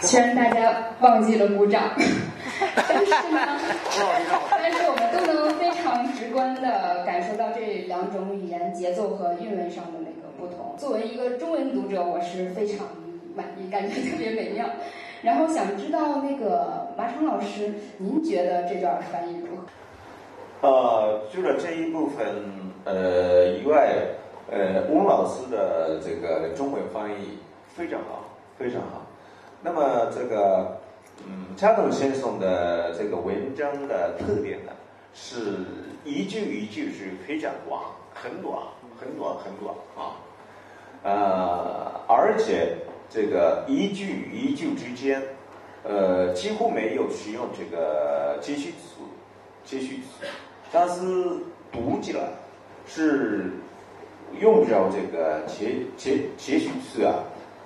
[0.00, 1.90] 虽然大家忘记了鼓掌，
[2.88, 3.58] 但是呢，
[4.50, 10.74] 但是我们都能非常直观的感受到这两种语言节奏和韵味上的那个不同。
[10.76, 12.86] 作为一个中文读者，我是非常
[13.34, 14.66] 满意，感觉特别美妙。
[15.22, 20.68] 然后想知道那个马场老师，您觉得这段翻译如何？
[20.68, 22.26] 呃，除了这一部分
[22.84, 23.94] 呃以外，
[24.50, 27.38] 呃，翁老师的这个中文翻译
[27.74, 28.24] 非常好，
[28.58, 29.05] 非常好。
[29.66, 30.78] 那么这个，
[31.26, 34.70] 嗯，加藤先生的这个文章的特点呢，
[35.12, 35.64] 是
[36.04, 37.82] 一句一句是非常短，
[38.14, 38.62] 很短，
[38.96, 40.22] 很短，很短啊，
[41.02, 42.76] 呃，而且
[43.10, 45.20] 这个一句一句之间，
[45.82, 49.02] 呃，几乎没有使用这个接续词，
[49.64, 50.24] 接续词，
[50.70, 51.02] 但是
[51.72, 52.20] 读起来
[52.86, 53.50] 是
[54.40, 57.14] 用不着这个接接接续词啊，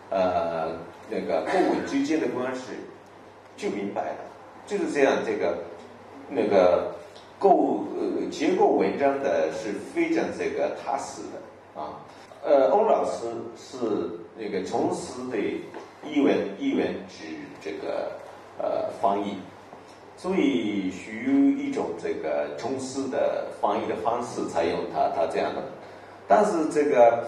[0.08, 0.89] 呃。
[1.10, 2.62] 那个构文之间的关系
[3.56, 4.18] 就明白了，
[4.64, 5.16] 就是这样。
[5.26, 5.58] 这个
[6.28, 6.94] 那个
[7.38, 11.98] 构呃结构文章的是非常这个踏实的啊。
[12.44, 13.76] 呃，欧老师是
[14.38, 15.36] 那个从事的
[16.08, 17.24] 译文译文指
[17.60, 18.12] 这个
[18.56, 19.36] 呃翻译，
[20.16, 25.62] 所以属于一种这个从事的翻译的方式采用他他这样的，
[26.28, 27.24] 但是这个。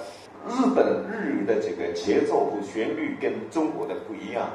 [0.48, 4.50] 日本日语的这个节奏和旋律跟中国的不一样，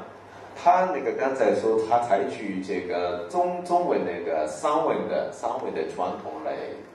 [0.54, 6.52] 他那个刚才说他采取这个中中文那个三文的三文的传统来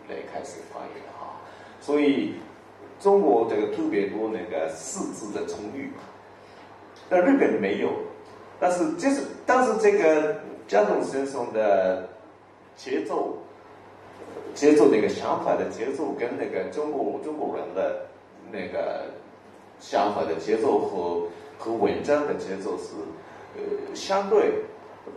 [0.08, 1.40] 来开始翻译哈，
[1.80, 2.34] 所以
[3.00, 5.90] 中国这个特别多那个四字的成语，
[7.08, 7.88] 那日本没有，
[8.60, 10.36] 但是就是但是这个
[10.68, 12.06] 加藤先生的
[12.76, 13.38] 节奏
[14.54, 18.06] 节奏那个想法的节奏跟那个中国中国人的。
[18.52, 19.06] 那个
[19.80, 21.26] 想法的节奏和
[21.58, 22.92] 和文章的节奏是
[23.56, 24.52] 呃相对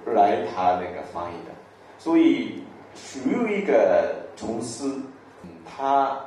[0.05, 1.51] 来他那个翻译的，
[1.99, 2.63] 所以
[2.95, 4.89] 属于一个从事，
[5.65, 6.17] 他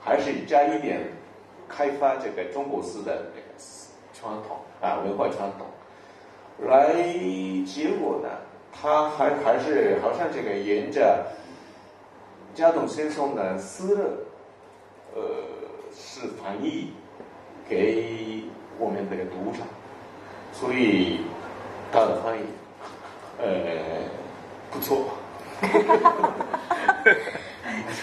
[0.00, 1.00] 还是加一点
[1.68, 3.56] 开发这个中国式的那个
[4.12, 5.66] 传统啊文化传统，
[6.68, 6.92] 来
[7.64, 8.28] 结果呢，
[8.72, 11.24] 他还还是好像这个沿着
[12.52, 14.02] 加藤先生的思路，
[15.14, 15.22] 呃。
[15.94, 16.88] 是翻译
[17.68, 18.42] 给
[18.78, 19.58] 我们这个读者，
[20.52, 21.20] 所以
[21.92, 22.42] 他的翻译
[23.38, 23.44] 呃
[24.70, 25.04] 不错。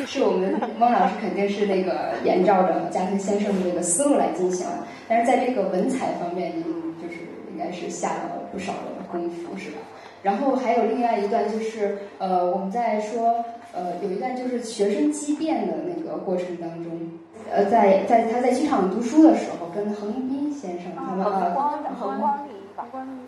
[0.06, 4.66] 是我们汪老师肯定是那个沿照着加藤先生的这个思路来进行，
[5.08, 6.66] 但是在这个文采方面，您
[7.00, 7.18] 就是
[7.52, 9.78] 应该是下了不少的功夫，是吧？
[10.24, 16.92] 然后还有另外一段就是呃，我们在说呃，有一段就是学生激辩的那个过程当中。
[17.52, 21.52] 呃，在在他在机场读书的时候，跟横滨先生他们啊，
[22.00, 23.20] 横光里，横光里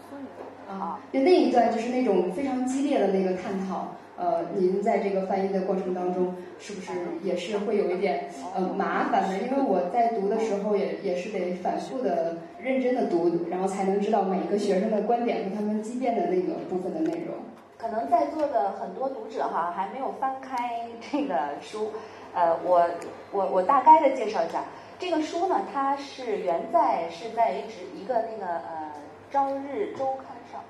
[0.70, 3.88] 啊，就那一段就是那种非常激烈的那个探讨。
[4.18, 6.92] 呃，您在这个翻译的过程当中，是不是
[7.24, 9.40] 也是会有一点呃麻烦的？
[9.40, 17.34] 因为我在读的时候也也是得反复的、认真的读，然后才能知道每一个学生的观点和他们激辩的那个部分的内容。
[17.80, 21.90] 可能在座的很多读者哈，还没有翻开这个书。
[22.34, 22.88] 呃，我
[23.32, 24.64] 我我大概的介绍一下
[24.98, 28.92] 这个书呢，它是原在是在一直一个那个呃
[29.34, 30.62] 《朝日周刊》上，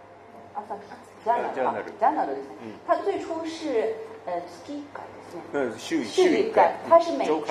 [0.56, 0.80] 啊，算
[1.24, 2.42] 这样的啊，这样的东西。
[2.88, 3.94] 它最初是
[4.26, 5.02] 呃，ski 改
[5.34, 7.42] 的，嗯，序序改，它是每周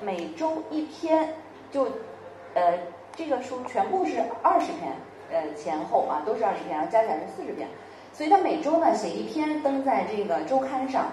[0.00, 1.34] 每周一篇，
[1.70, 1.88] 就
[2.54, 2.78] 呃
[3.14, 4.92] 这个书全部是二十篇，
[5.30, 7.68] 呃前后啊都是二十篇，然后加起来是四十篇，
[8.12, 11.10] 所以它每周呢写一篇登在这个周刊上。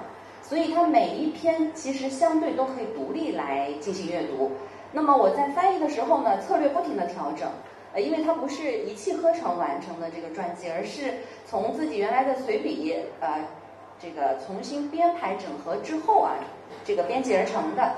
[0.49, 4.51] 所以它每一篇其实相对都可以独立来进行阅读。
[4.91, 7.47] 那么我在翻译的时候呢，策略不停的调整。
[7.93, 11.13] 呃，因为他不是一气呵成完成的这个传记，而是
[11.45, 13.43] 从自己原来的随笔，呃，
[14.01, 16.33] 这个重新编排整合之后啊，
[16.83, 17.91] 这个编辑而成的。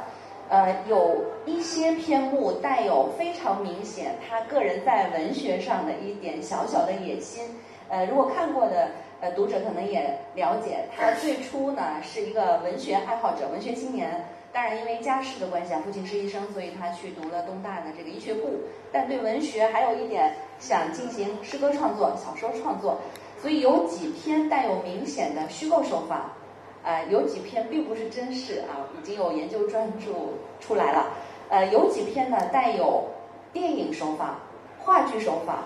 [0.50, 7.44] 呃，有一些篇目带有非常明显他个人在文学上的一点小小的野心。
[7.88, 8.90] 呃，如果看过的
[9.22, 14.26] 呃读者可能也了解，他最初呢是一个文学爱好者、文学青年。
[14.54, 18.50] 当然，因为家世的关系啊，父亲是医生，所以他去读了东大的这个医学部。
[18.92, 23.00] 但对文学还有一点想进行诗歌创作、小说创作，
[23.42, 26.34] 所以有几篇带有明显的虚构手法。
[26.84, 30.08] 呃，有几篇并不是真事啊，已经有研究专著
[30.60, 31.14] 出来了。
[31.48, 33.06] 呃，有几篇呢带有
[33.54, 34.40] 电影手法、
[34.80, 35.60] 话剧手法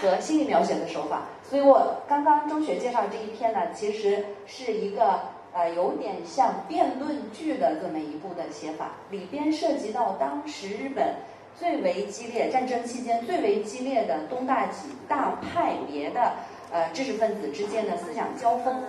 [0.00, 1.22] 和心理描写的手法。
[1.48, 5.20] 所以我刚刚中学介绍这一篇呢，其实是一个
[5.52, 11.14] 呃有点像辩论剧的这么一部的写法，里边涉及到当时日本
[11.56, 16.32] 最为激烈战争期间最为激烈的东大几大派别的
[16.72, 18.82] 呃知识分子之间的思想交锋。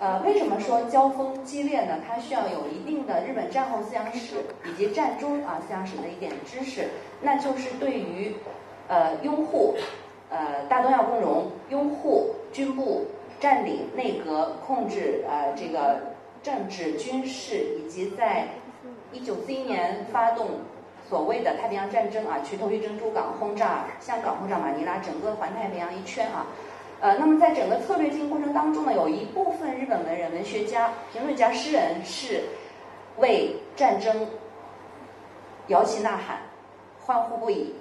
[0.00, 1.98] 呃，为什么说交锋激烈呢？
[2.08, 6.88] 它需要有一定的日本战后思想史以及战中啊思想史的一点知识，
[7.20, 8.34] 那就是对于
[8.88, 9.74] 呃拥护
[10.30, 13.04] 呃大东亚共荣、拥护军部
[13.38, 16.00] 占领内阁、控制呃这个
[16.42, 18.48] 政治军事，以及在
[19.12, 20.46] 一九四一年发动
[21.08, 26.46] 所谓的太平洋战争啊，去偷袭珍珠港、轰炸香港、轰炸马尼拉，整个环太平洋一圈啊。
[27.00, 32.42] 呃，那么在整个策略进行过程当中呢，有一部分日本文人、文学家、评论家、诗人是
[33.16, 34.26] 为战争
[35.68, 36.38] 摇旗呐喊、
[37.04, 37.74] 欢呼不已。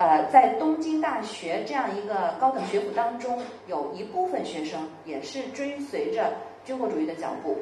[0.00, 6.32] 呃，在东京大学这样一个高等学府当中，有一部分学生也是追随着
[6.64, 7.58] 军国主义的脚步。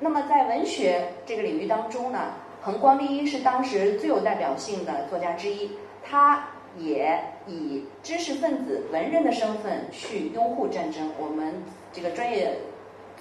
[0.00, 5.70] 那么在文学这个领域当中呢，横光利一是当时最有代表性的作家之一，
[6.02, 6.44] 他。
[6.78, 11.10] 也以知识分子、文人的身份去拥护战争。
[11.18, 11.54] 我们
[11.90, 12.54] 这个专业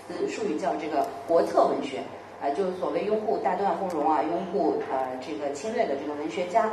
[0.05, 1.99] 词术语叫这个国策文学，
[2.41, 6.69] 啊，就所谓拥护大东亚共荣啊，拥护呃这个侵略的这个文学家。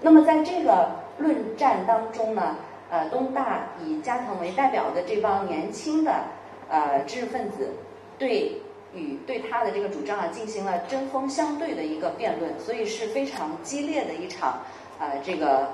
[0.00, 0.88] 那么在这个
[1.18, 2.56] 论战当中呢，
[2.90, 6.24] 呃，东大以加藤为代表的这帮年轻的
[6.68, 7.70] 呃知识分子，
[8.18, 8.52] 对
[8.94, 14.60] 与对他的这个主张啊进行了针锋相对的一个辩论，所以是非常激烈的一场
[14.98, 15.68] 呃这个。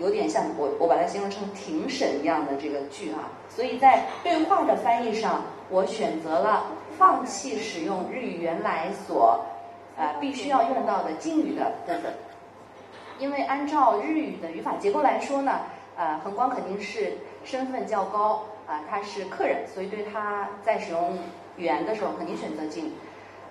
[0.00, 9.44] 有点像我我把它形容成庭审一样的这个剧啊，所以在对话的翻译上，我选择了放弃使用日语原来所
[9.96, 12.14] 呃必须要用到的敬语的部分，
[13.18, 15.60] 因为按照日语的语法结构来说呢，
[15.96, 21.18] 呃，横光肯定是身份较高啊，他是客人，所以对他在使用
[21.56, 22.92] 语言的时候肯定选择敬语，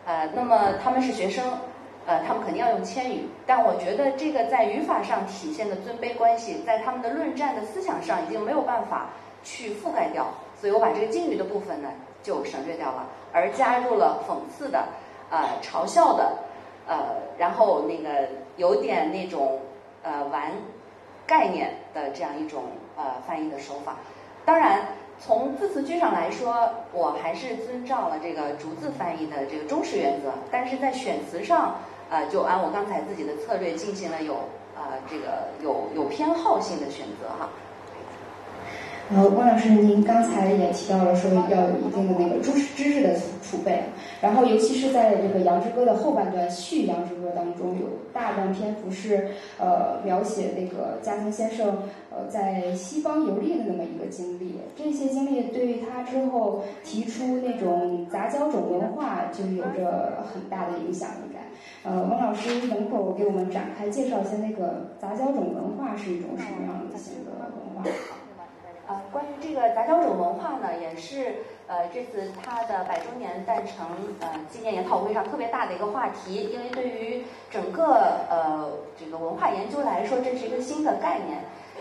[0.05, 1.43] 呃，那么他们是学生。
[2.09, 9.07] 呃，他们肯定要用谦语，但我觉得这个在语法上体现的尊卑关系，在他们的论战的思想上已经没有办法
[9.43, 10.25] 去覆盖掉，
[10.55, 11.89] 所以我把这个敬语的部分呢
[12.23, 14.87] 就省略掉了，而加入了讽刺的、
[15.29, 16.31] 呃嘲笑的、
[17.37, 19.59] 然后那个有点那种
[20.03, 20.51] 呃玩
[21.25, 22.63] 概念的这样一种
[22.95, 23.97] 呃翻译的手法。
[24.45, 24.87] 当然，
[25.19, 31.75] 从字词句上来说，我还是遵照了这个逐字翻译的这个忠实原则，但是在选词上。
[32.09, 34.35] 呃，就按我刚才自己的策略进行了有
[34.77, 37.49] 啊这个有有偏好性的选择哈。
[39.09, 43.81] 呃，汪老师，您刚才也提到了说要有一定的那个知识知识的储备，
[44.19, 51.77] 然后尤其是在这个《羊之歌》的后半段续《羊之歌》当中，有大段篇幅是呃描写那个加藤先生
[52.11, 61.39] 呃在西方游历的那么一个经历，这些经历对于他之后提出那种杂交种文化就有着很大的影响，应该。
[61.89, 67.36] 呃，王老师能否给我们展开介绍一下那个杂交种文化是一种什么样的性格？
[69.57, 71.33] 这个杂交种文化呢，也是
[71.65, 73.77] 呃这次它的百周年诞辰
[74.19, 81.39] 呃纪念研讨会上特别大的一个话题，因为对于整个呃这个文化研究来说，这是一个新的概念。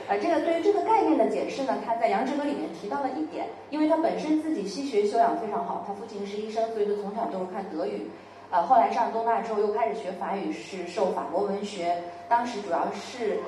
[0.08, 8.08] 呃，这个对于这个概念的解释呢，他在《杨之歌》里面提到了一点，因为他本身自己西学修养非常好，他父亲是医生，所以他从小都是看德语。
[8.50, 11.98] 呃，后来上东大之后又开始学法语，是受法国文学。
[12.26, 13.40] 当时主要是，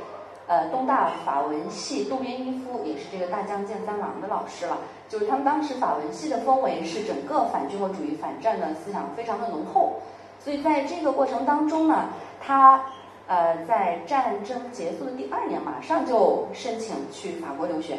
[0.48, 4.78] 呃，东大法文系渡边一夫也是这个大将健三郎的老师了。
[5.06, 10.00] 就是他们当时法文系的氛围是整个反军国主义、反战的思想非常的浓厚。
[10.40, 12.08] 所以在这个过程当中呢，
[12.40, 12.82] 他
[13.26, 17.98] 呃在战争结束的第二年马上就申请去法国留学。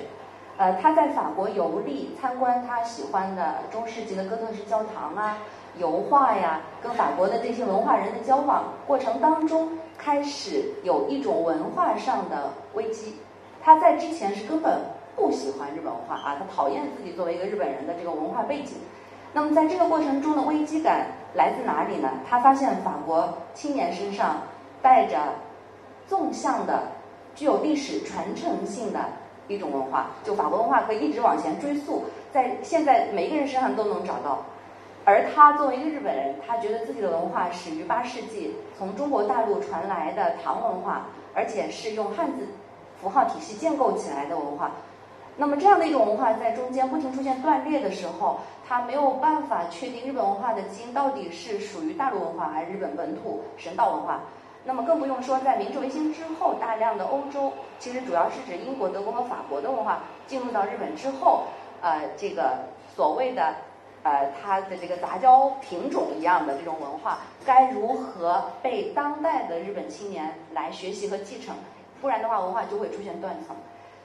[0.58, 5.38] 呃，他在法国游历参观他喜欢的中世纪的哥特式教堂啊。
[5.78, 13.16] 油画呀，跟法国的这些文化人的交往过程当中，开始有一种文化上的危机，
[13.62, 14.80] 他在之前是根本
[15.16, 18.76] 不喜欢日本文化啊，他讨厌自己作为一个日本人的这个文化背景。
[19.32, 21.06] 那么在这个过程中的危机感
[21.36, 22.10] 来自哪里呢？
[22.28, 24.38] 他发现法国青年身上
[24.82, 25.18] 带着
[26.08, 26.84] 纵向的、
[27.36, 29.00] 具有历史传承性的
[29.48, 34.40] 一种文化，就法国文化可以一直往前追溯，在现在每一个人身上都能找到。
[35.10, 42.48] 而他作为一个日本人，他觉得自己的文化始于八世纪从中国大陆传来的唐文化，而且是用汉字
[43.02, 44.70] 符号体系建构起来的文化。
[45.36, 48.38] 那么这样的一种文化在中间不停出现断裂的时候，
[48.68, 54.20] 他没有办法确定日本文化的基因到底是属于大陆文化还是日本本土神道文化。
[54.64, 61.46] 那么更不用说在明治维新之后，大量的欧洲，其实主要是指英国、德国和法国的文化进入到日本之后，
[61.82, 62.60] 呃，这个
[62.96, 63.56] 所谓的。
[64.04, 71.56] 呃，它的这个杂交品种一样的这种文化，该如何被当代的日本青年来学习和继承？
[72.02, 73.56] 不然的话，文化就会出现断层。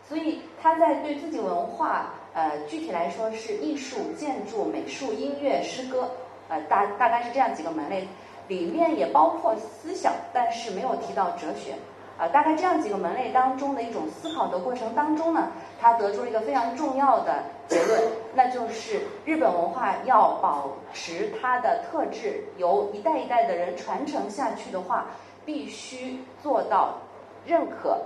[0.07, 6.11] 所以他在对自己文化，呃，具体来说是艺术、建筑、美术、音乐、诗歌，
[6.49, 8.07] 呃，大大概是这样几个门类，
[8.49, 11.75] 里面也包括思想，但是没有提到哲学。
[12.17, 15.49] 啊，大概这样几个门类当中的一种思考的过程当中呢，
[15.81, 18.01] 他得出了一个非常重要的结论，
[18.35, 25.07] 那就是日本文化要保持它的特质，由一代一代的人传承下去的话，
[25.45, 26.99] 必须做到
[27.45, 28.01] 认可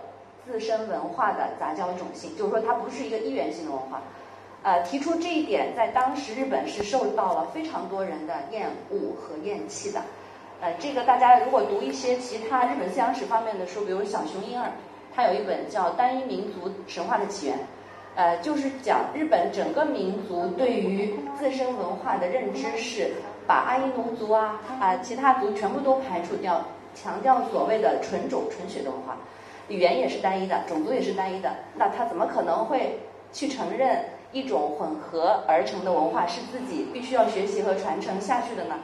[0.46, 4.00] 自身文化的杂交种性，就是说它不是一个一元性的文化。
[4.62, 10.02] 呃，提出这一点，在当时日本是受到了非常多人的厌恶和厌弃的。
[10.60, 14.72] 呃，这个大家如果读一些其他日本思想史方面的书，比如小熊婴儿，
[15.14, 17.56] 他有一本叫《单一民族神话的起源》，
[18.16, 23.12] 呃，就是讲日本整个民族对于自身文化的认知是
[23.46, 29.16] 把阿伊奴族啊啊其他族全部都排除掉，强调所谓的纯种纯血的文化，
[29.68, 32.98] 语言也是单一的，种族也是单一的，那他怎么可能会
[33.32, 38.74] 去承认一种混合而成的文化是自己必须要学习和传承下去的呢？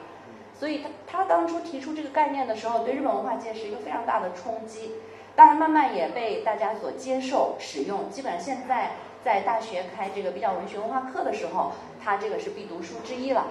[0.58, 4.92] 所以他他当初提出这个概念的时候，对日本文化界是一个非常大的冲击。
[5.36, 8.08] 当然，慢慢也被大家所接受使用。
[8.08, 8.92] 基本上现在
[9.24, 13.46] 在大学开这个比较文学文化课的时候，它这个是必读书之一了。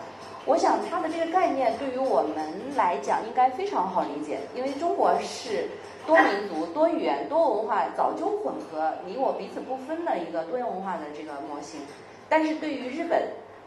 [0.46, 5.70] 我想它的这个概念对于我们来讲应该非常好理解，因为中国是
[6.08, 11.82] 多民族、多语言、多文化早就混合、你我彼此不分的一个多元文化的这个模型。
[12.30, 13.22] 但是对于日本，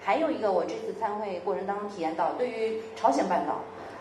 [0.06, 3.54] 还有一个，我这次参会过程当中体验到，对于朝鲜半岛，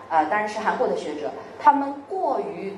[0.08, 2.72] 啊，当然是韩国的学者，他们过于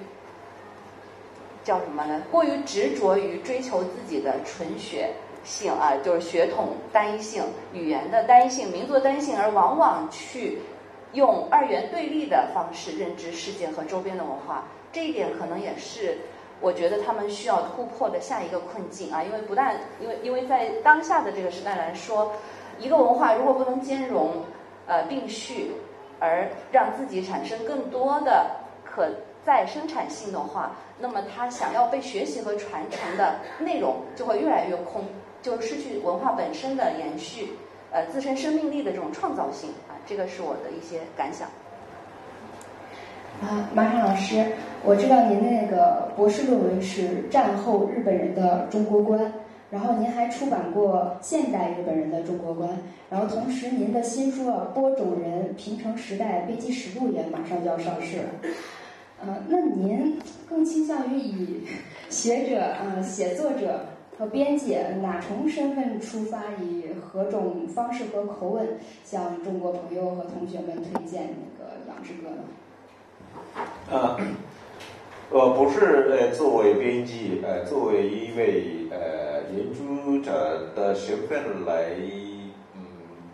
[1.61, 2.23] 叫什么呢？
[2.31, 5.09] 过于执着于追求自己的纯血
[5.43, 10.59] 性啊，就是血统单一性、语言的单一性、民族的单一性，而往往去
[11.11, 14.63] 用二元对立的方式认知世界和周边的文化。
[14.93, 16.17] 这一点可能也是
[16.61, 22.31] 我觉得他们需要突破的下一个困境啊，因为不但因为因为在当下的这个时代来说。
[22.79, 24.31] 一个文化如果不能兼容，
[24.85, 25.71] 呃，并蓄，
[26.19, 28.51] 而让自己产生更多的
[28.83, 29.07] 可
[29.43, 35.03] 再生产性的话，那么它想要被学习和传承的内容就会越来越空，
[35.41, 37.49] 就失去文化本身的延续，
[37.91, 41.47] 呃，自身生命力的这种创造性啊，这个是我的一些感想。
[43.41, 44.45] 啊，马场老师，
[44.83, 49.31] 我知道您那个博士论文是战后日本人的中国观。
[49.69, 52.69] 然后您还出版过《现代日本人的中国观》，
[53.09, 58.23] 然后同时您的新书《啊播种人平成时代危机实录》也马上就要上市了。
[59.19, 61.67] 呃，那您更倾向于以
[62.09, 63.81] 学者、呃写作者
[64.17, 68.65] 和编辑哪重身份出发，以何种方式和口吻
[69.03, 72.43] 向中国朋友和同学们推荐那个《养之歌》呢？
[73.91, 74.17] 呃，
[75.29, 79.36] 我不是呃作为编辑，呃作为一位呃。
[79.55, 81.91] 研究者的身份来，
[82.73, 82.81] 嗯，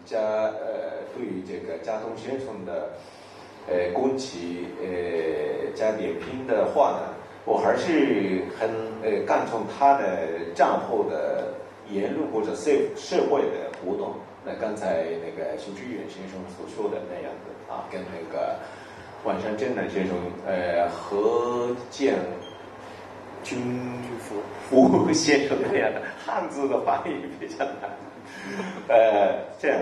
[0.05, 2.89] 加呃对于这个加东先生的
[3.67, 7.13] 呃攻击呃加点评的话呢，
[7.45, 8.69] 我还是很
[9.03, 11.53] 呃看重他的战后的
[11.89, 14.13] 言论或者社社会的活动。
[14.45, 18.55] 那刚才那个邱志远先生所说的那样的啊，跟那个
[19.23, 22.15] 万山真男先生呃合建。
[23.43, 23.59] 军
[24.19, 24.35] 服
[24.69, 27.89] 服先生那样的汉字的翻译非常难，
[28.87, 29.79] 呃，这样。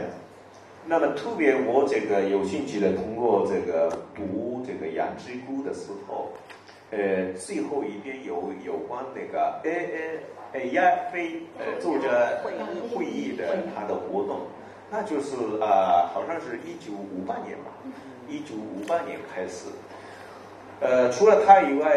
[0.85, 6.33] 那么特别我这个有兴趣的，通过这个读这个《羊之谷》的时候，
[6.89, 10.19] 呃，最后一边有有关那个 A
[10.53, 10.81] A A 亚
[11.13, 12.41] 非呃作者
[12.89, 14.39] 会议的他的活动，
[14.89, 17.71] 那就是啊，好像是一九五八年吧，
[18.27, 19.67] 一九五八年开始。
[20.81, 21.87] 呃，除了他以外，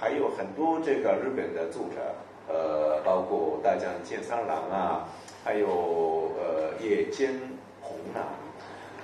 [0.00, 2.00] 还有很多这个日本的作者，
[2.48, 5.06] 呃，包括大江健三郎啊，
[5.44, 7.38] 还有呃野间
[7.82, 8.24] 红啊，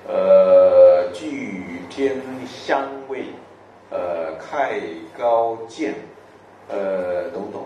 [0.08, 3.24] 呃巨天香味，
[3.90, 4.80] 呃开
[5.18, 5.94] 高健，
[6.70, 7.60] 呃等等，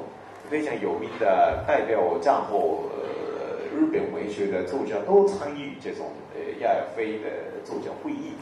[0.51, 7.29] 非常有名的代表战后呃日本文学的作家都参与这种呃亚非的
[7.65, 8.33] 作家会议。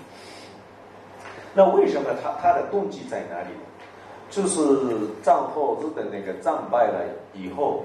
[1.54, 3.48] 那为什么他他的动机在哪里？
[4.30, 4.58] 就是
[5.22, 7.84] 战后日本那个战败了以后，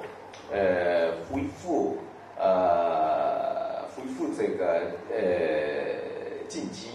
[0.49, 1.97] 呃，恢复
[2.39, 5.20] 呃恢复这个呃
[6.47, 6.88] 晋级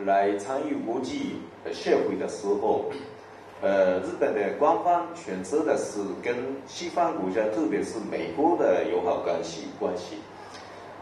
[0.00, 1.36] 来参与国际
[1.72, 2.86] 社会的时候，
[3.62, 6.34] 呃，日本的官方选择的是跟
[6.66, 10.16] 西方国家，特别是美国的友好关系关系，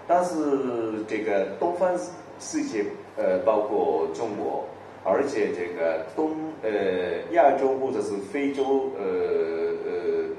[0.07, 1.91] 但是这个东方
[2.39, 2.85] 世界，
[3.17, 4.63] 呃，包括中国。
[5.07, 6.71] 而且这个东呃
[7.33, 9.05] 亚洲或者是非洲呃
[9.85, 9.93] 呃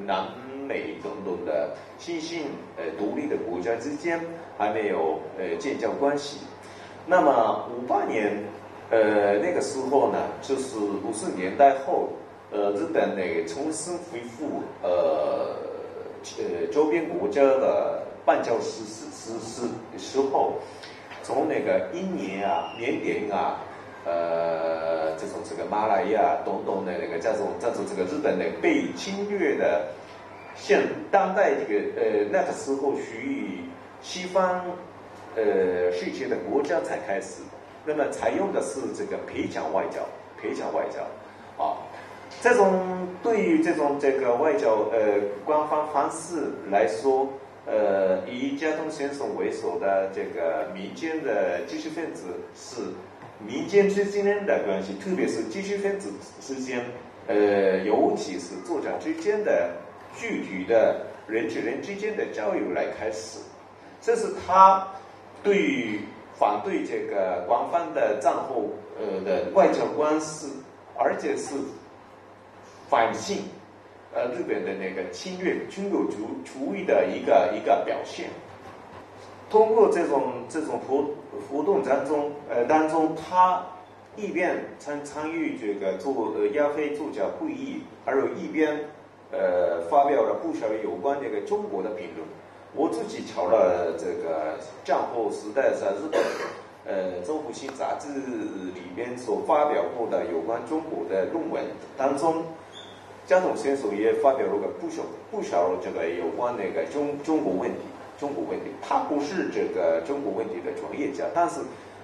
[0.07, 0.25] 南
[0.67, 2.45] 美等等的新兴
[2.75, 4.19] 呃独立的国家之间
[4.57, 6.39] 还没有呃建交关系。
[7.05, 8.43] 那么五八年
[8.89, 12.09] 呃那个时候呢，就是五十年代后，
[12.51, 15.55] 呃日本那个重新恢复呃
[16.39, 19.67] 呃周边国家的半交实施实施
[19.99, 20.53] 时候，
[21.21, 23.59] 从那个印尼啊、缅甸啊。
[24.05, 29.87] 呃，这种这个马来亚、东东的那个这种这种这个日本的被侵略的，
[30.55, 33.61] 现当代这个呃那个时候属于
[34.03, 34.63] 西方
[35.35, 37.41] 呃世界的国家才开始，
[37.83, 40.01] 那么采用的是这个赔偿外交，
[40.39, 41.73] 赔偿外交啊，
[42.41, 47.27] 这种对于这种这个外交呃官方方式来说，
[47.65, 52.81] 呃以交通先生为首的这个民间的知识分子是。
[53.39, 56.83] 民间之间的关系，特别是知识分子之间，
[57.27, 59.71] 呃，尤其是作者之间的
[60.15, 63.39] 具体的人与人之间的交流来开始，
[64.01, 64.87] 这是他
[65.43, 65.99] 对于
[66.37, 68.69] 反对这个官方的战后
[68.99, 70.47] 呃的外交关系，
[70.97, 71.55] 而且是
[72.89, 73.37] 反省
[74.13, 78.29] 呃日本的那个侵略军国主主义的一个一个表现。
[79.55, 81.05] 通过这种这种活
[81.47, 83.65] 活动当中，呃当中，他
[84.17, 88.77] 一边参参与这个做呃亚非作家会议，而有一边
[89.31, 92.27] 呃发表了不少有关这个中国的评论。
[92.75, 96.21] 我自己瞧了这个战后时代在日本
[96.85, 98.09] 呃《中国新杂志》
[98.73, 101.63] 里边所发表过的有关中国的论文
[101.95, 102.43] 当中，
[103.25, 105.01] 江总先生也发表了个不少
[105.31, 107.79] 不少这个有关那个中中国问题。
[108.17, 111.59] 中国问题，他不是这个中国问题的专业家，但是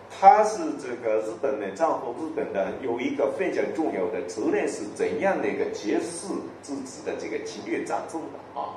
[0.10, 8.76] 他是这个日本的战后日本的有一个非常重要的责任是怎样的一个结束自己的这个侵略战争的啊。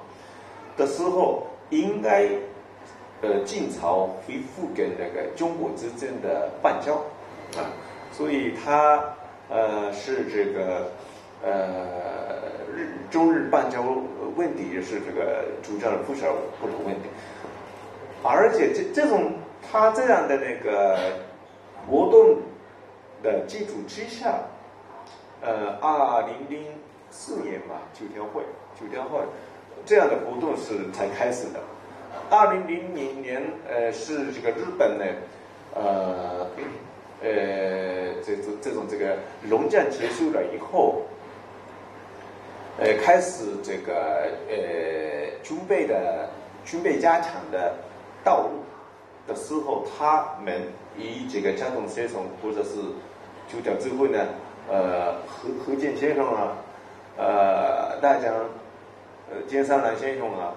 [0.76, 2.28] 的时候，应该
[3.22, 6.94] 呃晋朝恢复跟那个中国之间的邦交
[7.58, 7.66] 啊，
[8.12, 9.02] 所以他
[9.48, 10.90] 呃是这个
[11.42, 11.86] 呃
[12.74, 13.82] 日中日邦交
[14.36, 17.08] 问题也是这个主张了不少不同问题。
[18.22, 19.32] 而且这这种
[19.70, 20.98] 他这样的那个
[21.86, 22.38] 活动
[23.22, 24.38] 的基础之下，
[25.42, 26.66] 呃，二零零
[27.10, 28.42] 四年吧，九条会，
[28.80, 29.18] 九条会
[29.84, 31.60] 这样的活动是才开始的。
[32.30, 35.04] 二零零零年，呃，是这个日本呢，
[35.74, 36.46] 呃，
[37.22, 39.16] 呃，这这这种这个
[39.50, 41.02] 龙战结束了以后，
[42.78, 46.28] 呃，开始这个呃军备的
[46.64, 47.74] 军备加强的。
[48.24, 48.62] 道路
[49.28, 50.62] 的时候，他们
[50.96, 52.80] 以这个江总先生或者是
[53.46, 54.18] 九条智慧呢，
[54.66, 56.56] 呃，何何建先生啊，
[57.18, 58.32] 呃，大江，
[59.30, 60.54] 呃，金三郎先生啊，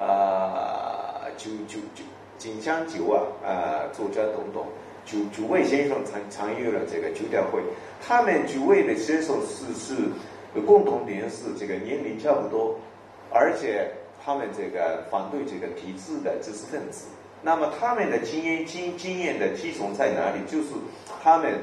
[0.00, 2.02] 啊，九九九
[2.38, 4.64] 锦香九啊，啊，作家等等，
[5.04, 7.60] 九九位先生参参与了这个九条会，
[8.00, 9.94] 他们九位的先生是是
[10.60, 12.78] 共同点是这个年龄差不多，
[13.32, 13.90] 而且。
[14.24, 17.08] 他们这个反对这个体制的知识分子，
[17.42, 20.38] 那么他们的经验经经验的基础在哪里？
[20.46, 20.68] 就是
[21.20, 21.58] 他们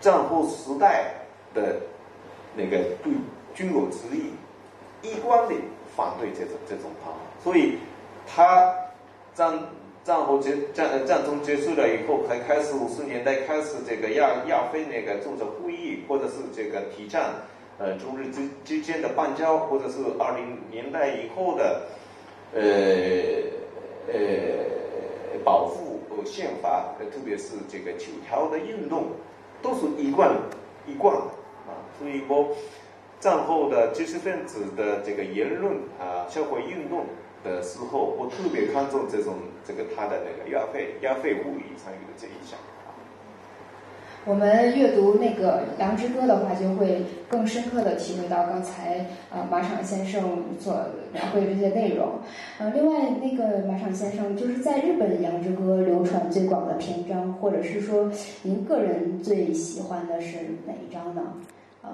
[0.00, 1.12] 战后时代
[1.52, 1.80] 的
[2.54, 3.12] 那个对
[3.52, 4.30] 军国主义
[5.02, 5.56] 一贯的
[5.96, 7.78] 反对这种这种方法，所以
[8.32, 8.72] 他
[9.34, 9.58] 战
[10.04, 17.24] 战后结战战争结束了以后，才开始五十年代开始这个亚亚非那个组织会议，或者是这个提倡。
[17.78, 21.88] 呃，中日之之间的邦交，或者是二零年代以后的，
[22.54, 22.62] 呃
[24.12, 24.14] 呃
[25.44, 29.08] 保护宪法，特别是这个九条的运动，
[29.60, 30.32] 都是一贯
[30.86, 31.22] 一贯的
[31.66, 31.74] 啊。
[31.98, 32.54] 所以我
[33.18, 37.06] 战后的知识分子的这个言论啊，社会运动
[37.42, 39.34] 的时候，我特别看重这种
[39.66, 42.58] 这个他的那个亚非亚非物语参与的这一项。
[44.26, 52.08] 我们阅读那个《羊之歌》的话，就会更深刻的体会到刚才呃马场先生所描绘的这些内容。
[52.58, 58.10] 呃，另外那个马场先生就是在日本《羊之歌》流传最广的篇章，或者是说
[58.42, 61.22] 您个人最喜欢的是哪一章呢？
[61.82, 61.90] 呃，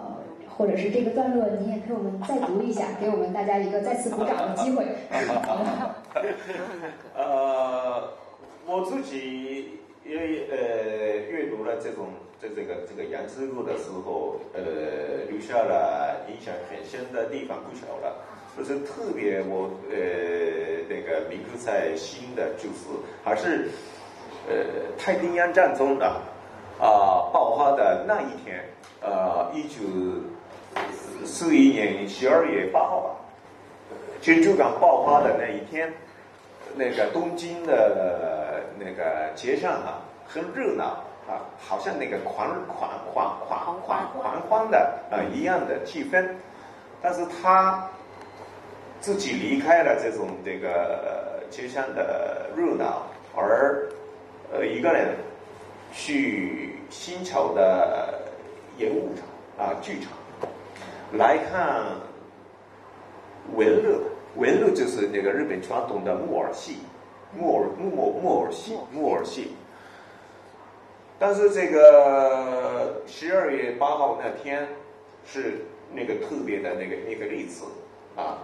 [0.56, 4.84] 或者是这个段落，您也陪我们再读一下，给我们大家一个再次鼓掌的机会。
[7.18, 8.08] 呃，
[8.68, 9.80] 我自己。
[10.04, 10.56] 因为呃，
[11.30, 12.08] 阅读了这种
[12.40, 18.16] 这这个这个杨之路的时候，呃，留下了印象很深的地方不少了。
[18.58, 19.96] 就是特别我呃
[20.88, 22.88] 那个铭刻在心的，就是
[23.22, 23.68] 还是
[24.48, 24.56] 呃
[24.98, 26.06] 太平洋战争的
[26.78, 28.64] 啊爆发的那一天，
[29.00, 29.78] 呃一九
[31.24, 33.16] 四一年十二月八号吧，
[34.20, 35.92] 珍珠港爆发的那一天。
[36.76, 38.49] 那个东京的
[38.80, 46.26] 那个街上啊，很热闹啊，好像那个狂狂狂狂狂狂欢的啊一样的气氛。
[47.02, 47.86] 但是他
[49.00, 53.06] 自己离开了这种这个街上的热闹，
[53.36, 53.86] 而
[54.52, 55.14] 呃一个人
[55.92, 58.20] 去新桥的
[58.78, 60.10] 演武场啊剧场
[61.12, 61.84] 来看
[63.54, 64.00] 文乐。
[64.36, 66.78] 文乐就是那个日本传统的木偶戏，
[67.36, 69.52] 木偶木木木偶戏木偶戏。
[71.18, 74.66] 但是这个十二月八号那天
[75.26, 77.64] 是那个特别的那个那个例子
[78.16, 78.38] 啊，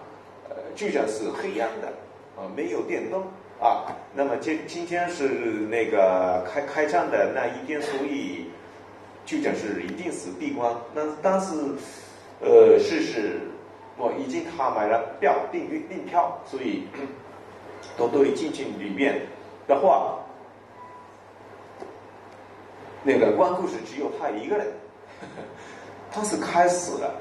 [0.49, 1.89] 呃，剧场是黑暗的
[2.37, 3.23] 啊，没有电灯
[3.61, 3.87] 啊。
[4.15, 5.25] 那么今今天是
[5.71, 8.51] 那个开开唱的那一天，所以
[9.25, 10.75] 剧场是一定是闭关。
[10.95, 11.55] 那但是
[12.41, 13.41] 呃，是是。
[13.99, 16.87] 我已经他买了票订订订票，所以
[17.97, 19.21] 都都已进去里面
[19.67, 20.19] 的话，
[23.03, 24.67] 那个关故事只有他一个人。
[26.11, 27.15] 他是开始了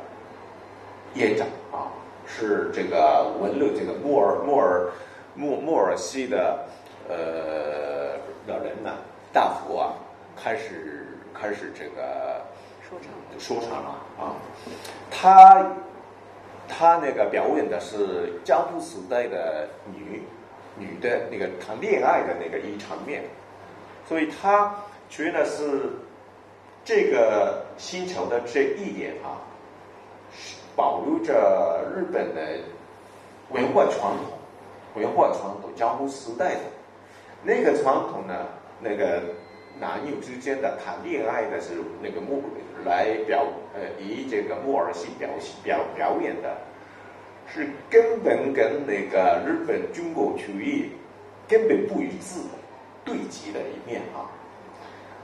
[1.16, 1.92] 演讲啊，
[2.26, 4.90] 是这个文乐这个莫尔莫尔
[5.34, 6.66] 莫莫尔西的
[7.10, 8.92] 呃老人呢
[9.34, 9.94] 大佛啊，
[10.36, 12.42] 开始开始这个
[12.88, 13.90] 说唱说唱了
[14.20, 14.36] 啊，
[15.10, 15.66] 他。
[16.68, 20.24] 他那个表演的是江户时代的女
[20.78, 23.24] 女的那个谈恋爱的那个一场面，
[24.08, 24.76] 所以他
[25.10, 25.90] 觉得是
[26.84, 29.42] 这个星球的这一点啊，
[30.76, 32.42] 保留着日本的
[33.50, 36.62] 文化传统，文化传统江户时代的
[37.44, 38.48] 那个传统呢，
[38.80, 39.22] 那个
[39.80, 42.44] 男女之间的谈恋爱的是那个木
[42.84, 43.46] 来表。
[43.76, 45.30] 呃，以这个木偶戏表
[45.62, 46.56] 表表演的，
[47.54, 50.92] 是根本跟那个日本军国主义
[51.48, 52.56] 根本不一致的
[53.04, 54.30] 对极的一面啊。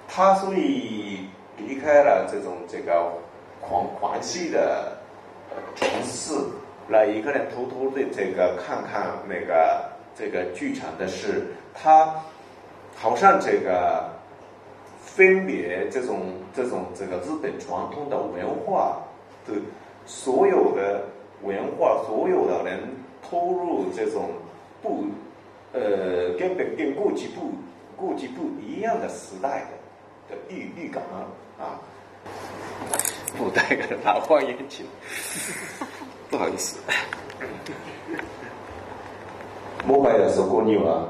[0.08, 3.12] 他所以离开了这种这个
[3.60, 4.98] 狂狂戏的
[5.76, 6.34] 城市，
[6.90, 9.84] 来一个人偷偷的这个看看那个
[10.16, 12.14] 这个剧场的事，他
[12.96, 14.10] 好像这个。
[15.04, 19.02] 分别这种这种这个日本传统的文化
[19.46, 19.54] 的
[20.06, 21.04] 所有的
[21.44, 22.80] 文化，所有的人
[23.22, 24.30] 投入这种
[24.82, 25.06] 不
[25.74, 27.52] 呃根本跟过去不
[27.96, 29.66] 过去不一样的时代
[30.30, 31.28] 的的预预感啊
[31.60, 31.80] 啊，
[33.38, 34.86] 不带个拿望远镜，
[36.30, 36.80] 不好意思。
[39.86, 41.10] もはやそこには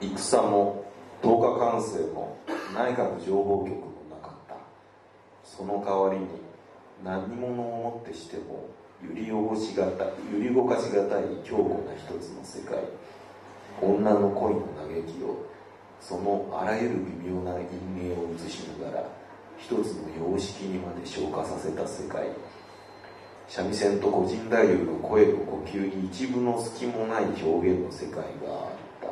[0.00, 0.84] 戦も
[1.22, 2.36] 等価感性も
[2.74, 4.56] 内閣情報局もなかった。
[5.44, 6.26] その代わりに
[7.04, 8.66] 何者をもってしても
[9.02, 12.78] 揺り動しがた揺り動かしがたい強固な一つの世界。
[13.80, 15.46] 女の恋の嘆きを
[16.00, 19.04] そのあらゆる微妙な陰影を映しながら
[19.56, 22.26] 一つの様式にまで昇華させた世界。
[23.48, 28.70] 三味線と個人太夫の声と呼吸に一部の隙もない表現の世界があっ
[29.00, 29.08] た。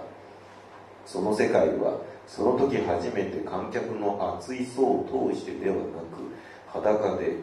[1.07, 6.27] その世界はその時初めて観客の熱い層を通してではなく
[6.67, 7.37] 裸で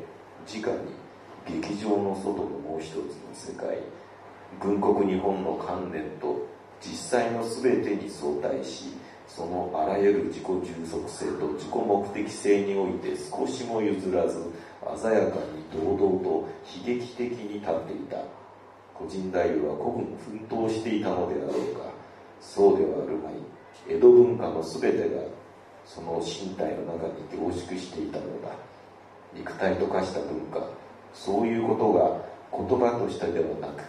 [0.45, 1.02] 直に
[1.47, 3.77] 劇場の外のもう一つの世界
[4.61, 6.47] 軍国日本の観念と
[6.81, 8.93] 実際の全てに相対し
[9.27, 14.39] そのあらゆる自己充足性と自己目的性において少しも譲らず
[15.01, 16.29] 鮮やかに堂々と
[16.85, 18.17] 悲劇的に立っていた。
[18.93, 21.89] 個人太夫は古軍奮闘していたのであろうか。
[22.39, 23.33] そうではあるまい。
[23.89, 25.21] 江戸文化の全てが
[25.85, 28.49] その身体の中に凝縮していたのだ。
[29.33, 30.82] 肉体と化した文化。
[31.13, 33.83] そういうことが言葉としてではなく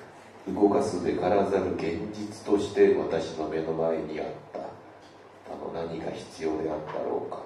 [0.53, 7.39] 動かすべからざる現実として私の目の前にあったあの何が必要であったろうか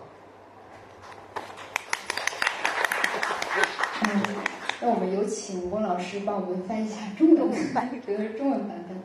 [4.04, 4.22] 嗯，
[4.80, 8.96] 让我们有请翁老师帮我们翻译一下中文版，和 中文版本。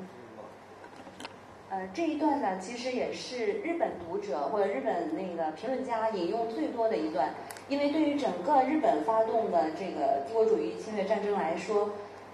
[1.73, 7.33] 呃，这一段呢，其实也是日本读者或者日本那个评论家引用最多的一段，
[7.67, 11.89] 因为对于整个日本发动的这个帝国主义侵略战争来说，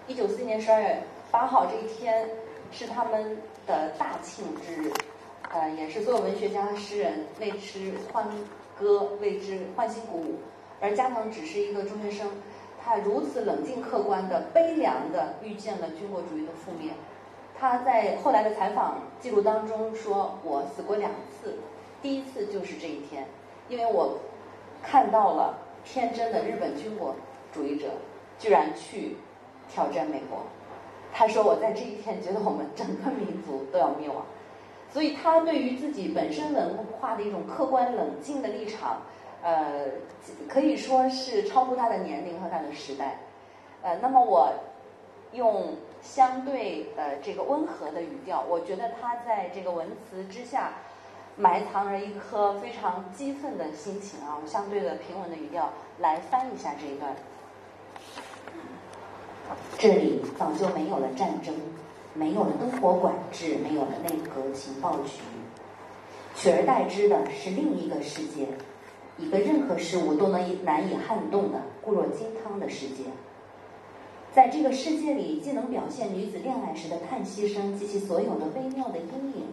[0.07, 2.29] 一九四一年十二月八号这一天
[2.69, 4.91] 是他们的大庆之日，
[5.53, 8.27] 呃，也是所有文学家、诗人为之欢
[8.77, 10.35] 歌、为之欢欣鼓舞。
[10.81, 12.29] 而加藤只是一个中学生，
[12.83, 16.91] 他如此冷静客观的、悲凉的预见了军国主义的覆灭。
[17.59, 21.57] 他在后来的采访记录当中说：“我死过两次，
[22.01, 23.25] 第一次就是这一天，
[23.67, 24.17] 因为我
[24.81, 27.15] 看到了天真的日本军国
[27.51, 27.87] 主义者
[28.37, 29.17] 居然去
[29.69, 30.39] 挑战美国。”
[31.11, 34.23] 他说：“我在这一天觉得我们整个民族都要灭亡。”
[34.93, 39.01] 所以，他对于自己本身文化的一种客观冷静的立场。
[39.41, 39.85] 呃，
[40.49, 43.19] 可以说是超乎他的年龄和他的时代。
[43.81, 44.51] 呃，那么我
[45.31, 50.71] 用相对呃这个温和的语调，我觉得他在这个文词之下
[51.35, 55.69] 埋藏着一颗非常激愤的心情啊，相对的平稳的语调
[55.99, 57.15] 来翻译一下这一段。
[59.77, 61.53] 这里早就没有了战争，
[62.13, 65.21] 没有了灯火管制，没有了内阁情报局，
[66.35, 68.47] 取而代之的是另一个世界。
[69.17, 73.03] 一个任何事物都能难以撼动的固若金汤的世界，
[74.39, 79.43] 在这个世界里，既能表现女子恋爱时的叹息声及其所有的微妙的阴影，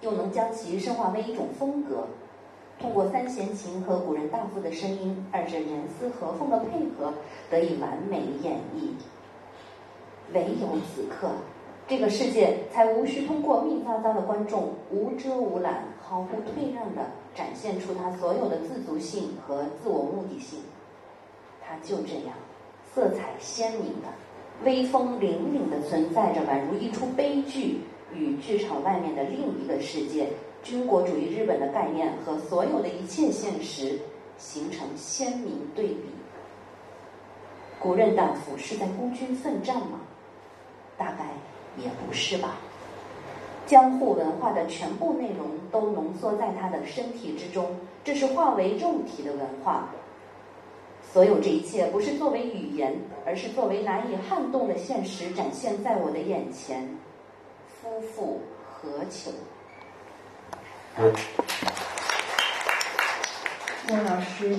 [0.00, 2.08] 又能将其升华为一种风格，
[2.80, 7.14] 通过三弦琴和古人大夫的声音，二者严丝合缝的配合，
[7.48, 8.88] 得以完美演绎。
[10.34, 11.30] 唯有此刻，
[11.86, 17.02] 这个世界才无需通过密匝匝的观众，无遮无拦、毫不退让的。
[17.32, 20.58] 展现出他所有的自足性和自我目的性，
[21.62, 22.34] 他就这样
[22.96, 24.08] 色彩鲜明的、
[24.64, 27.78] 威风凛凛的存在着，宛如一出悲剧
[28.14, 30.30] 与剧场外面的另一个世界——
[30.64, 34.00] 军国主义日本的概念和所有的一切现实
[34.38, 36.04] 形成鲜明对比。
[37.78, 40.00] 古任大夫是在孤军奋战吗？
[40.96, 41.26] 大概
[41.76, 42.56] 也不是吧。
[43.66, 49.90] 江户文化的全部内容都浓缩在他的身体之中，这是化为肉体的文化。
[51.16, 52.94] 所有这一切不是作为语言，
[53.24, 56.86] 而是作为难以撼动的现实展现在我的眼前。
[57.80, 59.30] 夫复何求？
[63.88, 64.54] 孟老师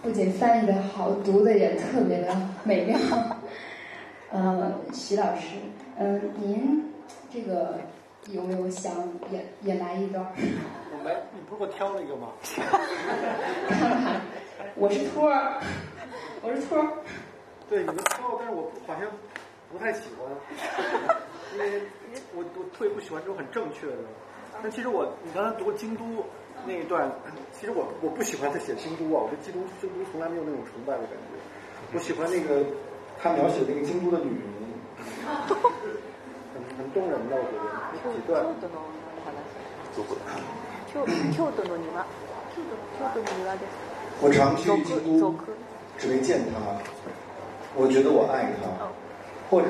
[0.00, 2.96] 不仅翻译的好，读的也特别的美妙。
[4.30, 5.56] 呃，徐老师，
[5.98, 6.84] 嗯，您
[7.32, 7.80] 这个。
[8.32, 8.92] 有没有想
[9.32, 10.22] 也也来一段？
[10.36, 12.28] 我没，你不是给我挑了一个吗？
[13.66, 14.20] 看看，
[14.75, 15.61] 我是托儿，
[16.41, 16.87] 我是托儿。
[17.69, 19.09] 对，你们挑，但是我好像
[19.71, 20.29] 不太喜欢，
[21.53, 21.81] 因为
[22.35, 23.97] 我我特别不喜欢这种很正确的。
[24.61, 26.03] 但其实我，你刚才读京都
[26.65, 27.09] 那一段，
[27.51, 31.33] 其实我我不喜欢他写京都啊，我对京都京都从来没有那种崇拜的感觉。
[31.93, 32.63] 我喜欢那个
[33.21, 34.45] 他描写那个京都的女人，
[36.53, 38.45] 很很动人的，我觉得。
[38.45, 38.77] 京都の
[39.25, 39.33] 話。
[39.95, 41.89] 京京都の庭。
[42.53, 42.61] 京
[43.13, 43.88] 都の庭です。
[44.22, 45.34] 我常去京都，
[45.98, 46.60] 只为见他。
[47.74, 48.68] 我觉得我爱他，
[49.48, 49.68] 或者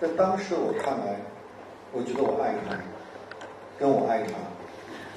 [0.00, 1.20] 在当时的我看来，
[1.92, 2.76] 我觉得我爱他，
[3.78, 4.32] 跟我爱他，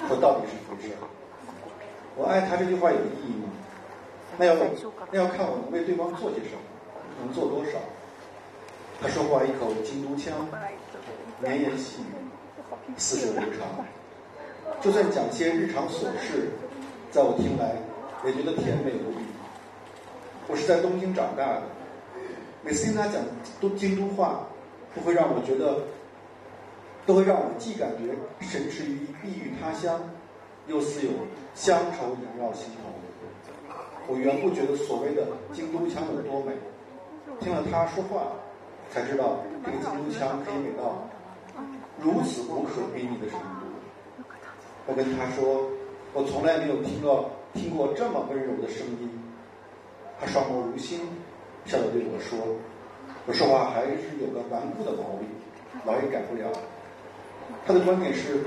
[0.10, 0.90] 我到底是不是？
[2.18, 3.50] 我爱他这句话有意义吗？
[4.38, 4.56] 那要
[5.12, 6.62] 那要看我能为对方做些什么，
[7.24, 7.80] 能做多少。
[9.02, 10.34] 他说话一口京都腔，
[11.40, 12.14] 绵言细语。
[12.98, 13.86] 似水流长，
[14.82, 16.50] 就算讲些日常琐事，
[17.12, 17.76] 在我听来
[18.26, 19.26] 也觉得甜美无比。
[20.48, 21.64] 我是在东京长大的，
[22.64, 23.22] 每次听他讲
[23.60, 24.42] 都京都话，
[24.96, 25.80] 都会让我觉得，
[27.06, 28.14] 都会让我既感觉
[28.46, 30.00] 神驰于异域他乡，
[30.68, 31.12] 又似有
[31.56, 32.90] 乡愁萦绕心头。
[34.08, 36.52] 我原不觉得所谓的京都腔有多美，
[37.40, 38.24] 听了他说话，
[38.92, 41.08] 才知道这个京都腔可以美到。
[42.02, 44.26] 如此无可比拟的程度，
[44.88, 45.70] 我跟他说，
[46.12, 49.10] 我从来没有听到听过这么温柔的声音。
[50.20, 51.00] 他双眸如星，
[51.66, 52.38] 笑着对我说
[53.28, 55.28] ：“我说话还是有个顽固的毛病，
[55.86, 56.50] 老也改不了。”
[57.66, 58.40] 他的观点是，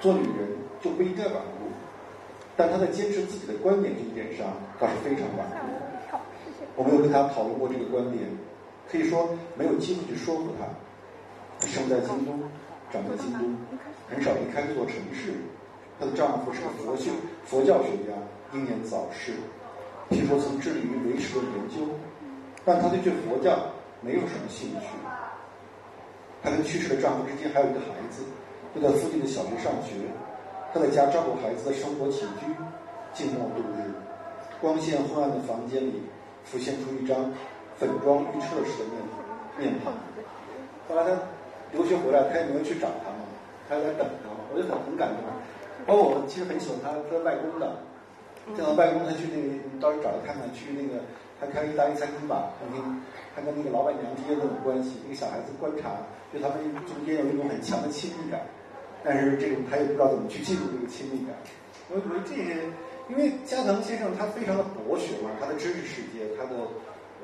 [0.00, 0.48] 做女人
[0.80, 1.68] 就不应该顽固，
[2.56, 4.46] 但他在坚持自己的观点这一点上
[4.78, 6.18] 倒是非常顽固。
[6.76, 8.24] 我没有跟他讨论过这个观点，
[8.90, 10.64] 可以说没有机会去说服他。
[11.60, 12.32] 他生在京都，
[12.90, 13.44] 长在京都，
[14.08, 15.34] 很少离开这座城市。
[15.98, 17.10] 她的丈夫是个佛学
[17.44, 18.16] 佛教学家，
[18.52, 19.32] 英年早逝。
[20.10, 21.86] 听说曾致力于维持的研究，
[22.64, 23.56] 但她对这佛教
[24.00, 24.86] 没有什么兴趣。
[26.42, 28.24] 她跟去世的丈夫之间还有一个孩子，
[28.74, 29.94] 就在附近的小学上学。
[30.74, 32.46] 她在家照顾孩子的生活起居，
[33.14, 33.94] 静默度日。
[34.60, 36.02] 光线昏暗的房间里，
[36.44, 37.32] 浮现出一张
[37.78, 38.84] 粉妆玉澈似的
[39.56, 39.94] 面面庞。
[40.88, 41.16] 后来她
[41.70, 43.24] 留学回来，她也没有去找他嘛，
[43.68, 45.18] 她在等他嘛，我就很很感动。
[45.86, 47.76] 包括我其实很喜欢她，她外公的。
[48.54, 51.02] 见到外公，他去那个，到时候找他看看，去那个
[51.40, 52.82] 他开意大利餐厅吧，他跟
[53.34, 55.96] 他跟那个老板娘之间那种关系，一个小孩子观察，
[56.32, 58.40] 对他们中间有一种很强的亲密感，
[59.04, 61.36] 但是这种他也不知道怎么去进入这个亲密感。
[61.92, 62.66] 我觉得这些，
[63.08, 66.66] 因为加藤先生他非常的博学嘛，他的知识世界，他的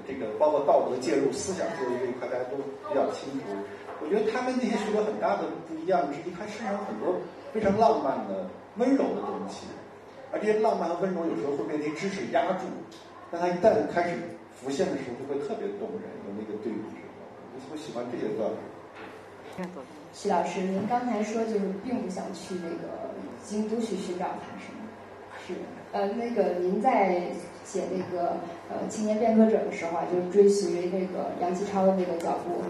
[0.06, 2.56] 这个包括道德介入、思想介入这一块，大家都
[2.88, 3.44] 比较清楚。
[4.02, 7.16] 我觉得他跟那些学者很大的不一样之一，他身上很多
[7.52, 8.46] 非常浪漫的、
[8.76, 9.66] 温柔的东西。
[10.37, 12.66] 而这些浪漫和温柔有时候会被那些知识压住，
[13.32, 14.18] 但它一旦开始
[14.55, 17.24] 浮现的时候，就会特别动人，有那个对比时候，
[17.57, 18.51] 我就喜欢这些段。
[20.12, 23.09] 徐老师，您刚才说就是并不想去那个
[23.43, 24.84] 京都去寻找他，是吗？
[25.47, 25.55] 是。
[25.93, 27.32] 呃，那个您在
[27.64, 28.37] 写那个
[28.68, 32.62] 呃青年变革者的时候啊，就是追随那个杨其超的那个脚步，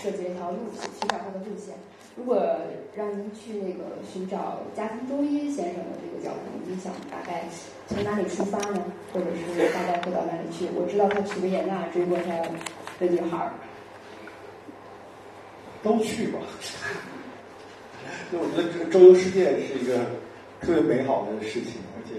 [0.00, 1.74] 设计了一条路线，寻找他的路线。
[2.16, 2.40] 如果
[2.94, 7.44] 让您去那个寻找加藤周一先生的这个脚步，您想大概
[7.88, 8.84] 从哪里出发呢？
[9.12, 10.68] 或者是大概会到哪里去？
[10.74, 12.30] 我知道他去维也纳追过他
[13.00, 13.52] 的女孩儿，
[15.82, 16.38] 都去吧。
[18.30, 19.98] 就我觉得这个周游世界是一个
[20.60, 22.14] 特别美好的事情，而且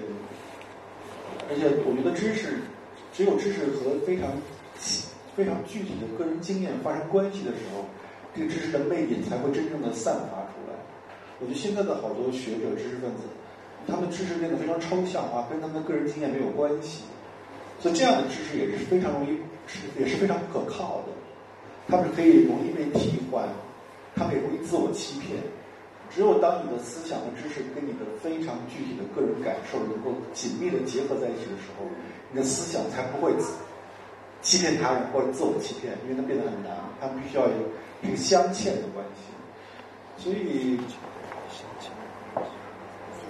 [1.49, 2.59] 而且我觉得知识
[3.15, 4.29] 只有知识和非常
[5.35, 7.85] 非常具体的个人经验发生关系的时候。
[8.37, 10.75] 这个知识的魅力才会真正的散发出来。
[11.39, 13.23] 我觉得现在的好多学者、知识分子，
[13.87, 17.03] 他们知识变得非常抽象化，跟他们的个人经验没有关系。
[17.79, 19.39] 所以这样的知识也是非常容易，
[19.97, 21.13] 也是非常可靠的。
[21.87, 23.47] 他们可以容易被替换，
[24.17, 25.39] 他们也容易自我欺骗。
[26.09, 31.85] 只有当你的思想和知识跟你的非常具体的个人感受能够紧密的结合在一起的时候，
[32.31, 33.33] 你的思想才不会
[34.41, 36.71] 欺骗他人或者自我欺骗，因为它变得很难。
[37.01, 37.53] 他必须要有。
[38.03, 40.77] 这个镶嵌的关系，所以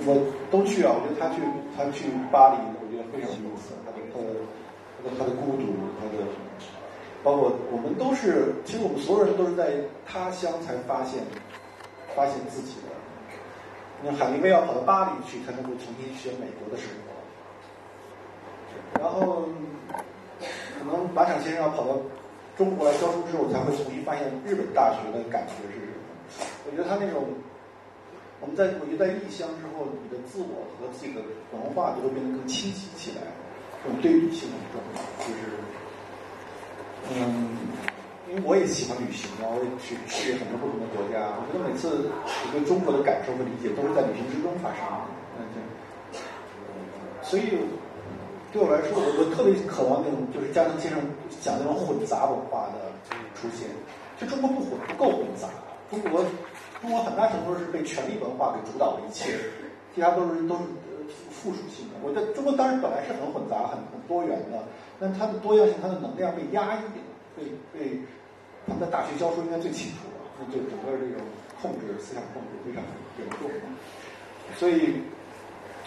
[0.05, 0.19] 我
[0.51, 0.91] 都去啊。
[0.91, 1.39] 我觉得他去，
[1.77, 3.71] 他去巴黎，我觉得非常有意思。
[3.85, 6.25] 他的他的他的孤独，他的
[7.23, 11.23] 包括我们都是，其实我们所有人都是在他乡才发现
[12.15, 12.89] 发现自己的。
[14.03, 17.11] 那海明威要跑到巴黎去，才能够重新学美国的生活。
[18.99, 19.49] 然后
[20.79, 21.97] 可能马场先生要跑到。
[22.57, 25.91] 中国来教书之后，才会重新发现日本大学的感觉是什么。
[26.65, 27.27] 我觉得他那种，
[28.39, 31.19] 我们在我觉得在异乡之后，你的自我和自己的
[31.51, 33.23] 文化就会变得更清晰起来，
[33.83, 35.03] 这种对比性很重要。
[35.19, 35.51] 就是，
[37.11, 37.57] 嗯，
[38.29, 41.35] 因为我也喜欢旅行嘛，我也去去很多不同的国家。
[41.37, 45.05] 我觉得每次我对中国的感受和理解都是在旅行之中发生的。
[45.37, 45.43] 嗯，
[47.21, 47.59] 所以。
[48.55, 50.95] 对我来说，我我特别渴望那种就是加藤先生
[51.43, 52.87] 讲那种混杂文化的
[53.35, 53.67] 出现。
[54.15, 55.51] 就中国不混不够混杂，
[55.91, 56.23] 中国
[56.79, 59.35] 中国很大程度是被权力文化给主导了一切，
[59.93, 60.63] 其他都是都是
[61.27, 61.99] 附属性的。
[61.99, 64.63] 我觉得中国当然本来是很混杂、很很多元的，
[65.03, 66.79] 但它的多样性、它的能量被压抑
[67.35, 67.99] 了，被被
[68.65, 71.25] 他们在大学教书应该最清楚了，那就整个这种
[71.61, 72.81] 控制思想控制非常
[73.19, 73.49] 严重。
[74.55, 75.01] 所以，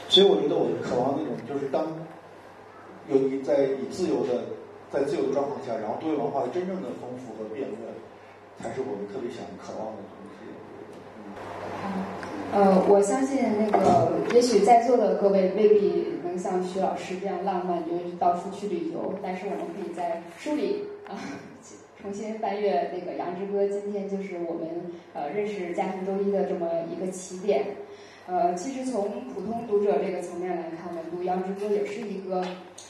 [0.08, 1.86] 所以我觉得我渴望那种就是当。
[3.10, 4.44] 有以在以自由的，
[4.92, 7.80] 在自由的状况下，然后多元文化的真正的丰富和辩论，
[8.60, 10.44] 才是我们特别想渴望的东西。
[11.86, 12.07] 嗯
[12.50, 19.14] 呃，我相信那个，也许在座的各位未必能像徐老师这样浪漫，就是到处去旅游。
[19.22, 21.14] 但是我们可以在书里啊，
[22.00, 23.64] 重新翻阅那个《羊脂歌》。
[23.68, 24.66] 今天就是我们
[25.12, 27.66] 呃认识家庭周一的这么一个起点。
[28.26, 32.42] 呃，其实从普通读者这个层面来看呢，读《羊脂歌》也是一个，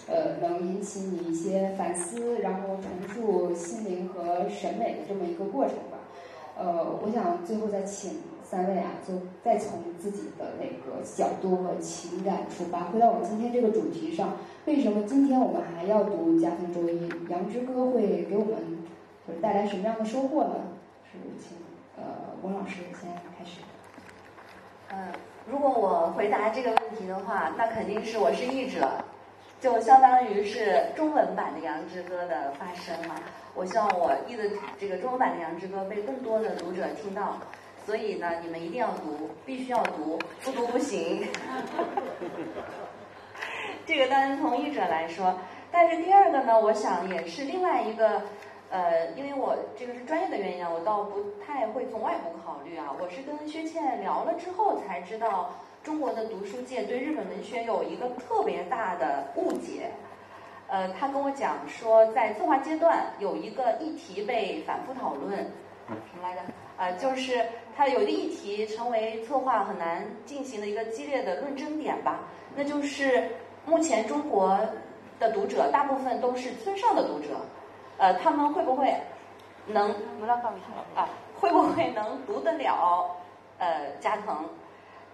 [0.06, 5.98] 呃，能引起你一些反思，然后重塑心灵和审美的这么一个过程吧。
[6.56, 8.12] 呃，我想最后再请
[8.48, 9.12] 三位啊，就
[9.44, 17.10] 再从自己的那个角度和情感出发，回到我们今天这个主题上，为什么今天我们还要读《家庭周一》？
[17.30, 18.54] 《羊之歌》会给我们
[19.26, 20.54] 就是带来什么样的收获呢？
[21.12, 21.58] 是请
[21.96, 22.02] 呃
[22.42, 23.60] 翁老师先开始。
[24.90, 24.98] 嗯。
[25.50, 28.86] 如果我回答这个问题的话，那肯定是我是译者，
[29.58, 33.14] 就相当于是中文版的《羊之歌》的发声嘛。
[33.54, 34.44] 我希望我译的
[34.78, 37.38] 这个中文版的《羊之歌》被更多的读者听到，
[37.88, 41.26] 所以呢，你们一定要读，必须要读，不读不行。
[43.86, 45.34] 这个当然从译者来说，
[45.72, 48.20] 但是第二个呢，我想也是另外一个，
[48.68, 52.94] 呃，因为我这个是专业的原因啊，我倒不太会从外部考虑啊。
[53.00, 59.90] 我是跟薛倩聊了之后才知道，中国的读书界对日本文学有一个特别大的误解。
[60.66, 65.38] 呃，他跟我讲说，在策划阶段有一个议题被反复讨论，
[65.88, 66.42] 什么来着？
[66.78, 67.44] 呃，就是
[67.76, 72.20] 它有一个议题成为策划很难进行的一个激烈的论争点吧。
[72.54, 73.28] 那就是
[73.66, 74.58] 目前中国
[75.18, 77.40] 的读者大部分都是村上的读者，
[77.98, 78.94] 呃，他们会不会
[79.66, 79.90] 能
[80.94, 81.08] 啊？
[81.38, 83.16] 会不会能读得了
[83.58, 84.44] 呃加藤？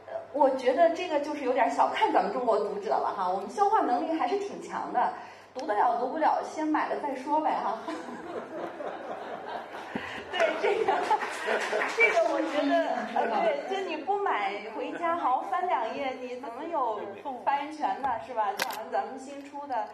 [0.06, 5.12] 呃，我觉得这个就是有点小看咱们中国读者了哈，我们消化能力还是挺强的。
[5.54, 7.78] 读得了读不了，先买了再说呗哈。
[10.38, 10.92] 对这个，
[11.96, 12.74] 这个我觉得，
[13.14, 17.00] 呃，对，就你不买回家好好翻两页，你怎么有
[17.44, 18.08] 发言权呢？
[18.26, 18.52] 是吧？
[18.58, 19.86] 像咱们新出的，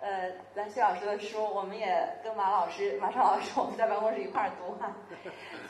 [0.00, 4.92] 呃，咱徐老师的书，我们也跟马老师、马超老师，我们在办公室一块儿读哈。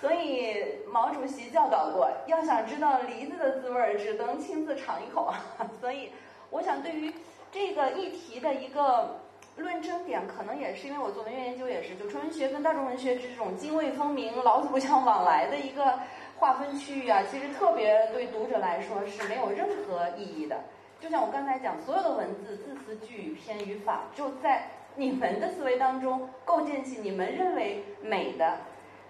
[0.01, 5.33] 所以毛主席教导过，要想知道梨子的滋味，只能亲自尝一口。
[5.81, 6.11] 所以，
[6.51, 7.13] 我想对于
[7.53, 9.21] 这个议题的一个。
[9.57, 15.99] 论争点可能也是因为我做文学研究，也是就纯文学跟大众文学这种泾渭分明、老死不相往来的一个
[16.37, 20.59] 划分区域啊，其实特别对读者来说是没有任何意义的。
[21.01, 28.57] 就像我刚才讲，所有的文字、字词、句语、篇语法，就在你们的思维当中构建起你们认为美的、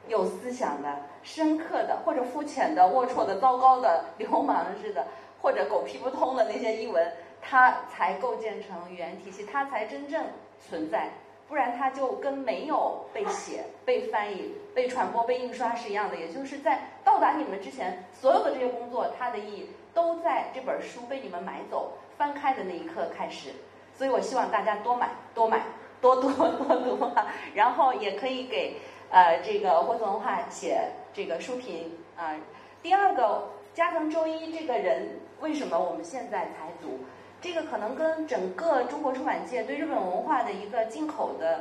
[0.08, 5.06] 有思想的、深刻的，或者肤浅的、龌龊的、糟糕的、流氓似的，
[5.40, 7.10] 或者狗屁不通的那些译文。
[7.46, 10.24] 它才构建成语言体系，它才真正
[10.66, 11.10] 存在，
[11.46, 16.16] 不然它就跟没有被写、被翻译、被传播、被印刷是一样的。
[16.16, 23.50] 也就是在到达你们之前，所有的这些工作，它的意义都在这本书被你们买走、翻开的那一刻开始。
[23.94, 25.60] 所以我希望大家多买、多买、
[26.00, 27.10] 多读、多读，
[27.54, 28.76] 然后也可以给
[29.10, 32.34] 呃这个霍子文化写这个书评啊。
[32.82, 37.04] 第二个，加藤周一这个人，为什么我们现在才读？
[37.44, 41.60] 这个可能跟整个中国出版界对日本文化的一个进口的，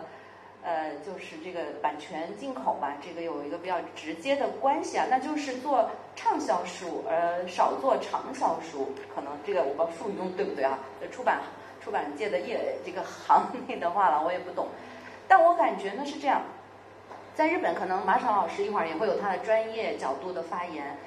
[0.63, 8.93] 呃，就是这个版权进口吧，这个有一个比较直接的关系啊，那就是做畅销书，而少做长销书。
[9.13, 10.79] 可能这个我不附庸对不对啊？
[11.11, 11.41] 出版
[11.83, 14.69] 出版界的业这个行内的话了，我也不懂。
[15.27, 16.43] 但我感觉呢是这样，
[17.35, 20.97] 在日本可能马场老师一会儿也会有他的专业角度的发言，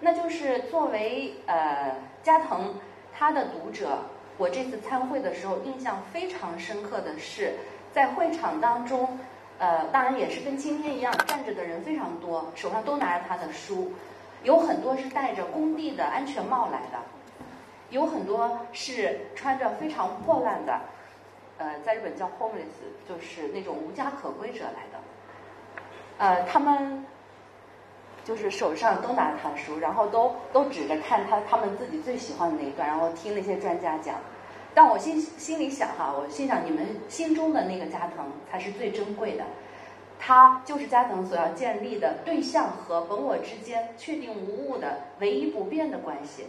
[0.00, 2.74] 那就是作为呃加藤
[3.16, 4.00] 他的读者。
[4.36, 7.54] 我这次参会的时候，印象非常深刻的是，
[7.92, 9.18] 在会场当中，
[9.58, 13.92] 呃，当然也是跟今天一样，站着的人非常多，手上都拿着他的书，
[14.42, 16.98] 有很多是戴着工地的安全帽来的，
[17.90, 20.80] 有很多是穿着非常破烂的，
[21.58, 24.98] 呃，在日本叫 homeless，就是那种无家可归者来的，
[26.18, 27.06] 呃，他们。
[28.24, 34.16] 就是手上都拿着他书，然后都都指着看他他们自己最喜欢的那一段，然后听那些专家讲。
[34.74, 39.44] 但我心心里想哈，我心想你们心中的那个加藤才是最珍贵的，
[40.18, 46.46] 他就是加藤所要建立的对象和本我之间确定无误的唯一不变的关系。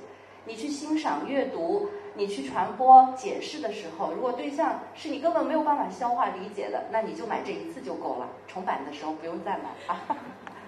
[0.47, 10.17] 你去欣赏、阅读，你去传播、解释的时候，如果对象是你根本没有办法消化理解的，那你就买这一次就够了，重版的时候不用再买啊。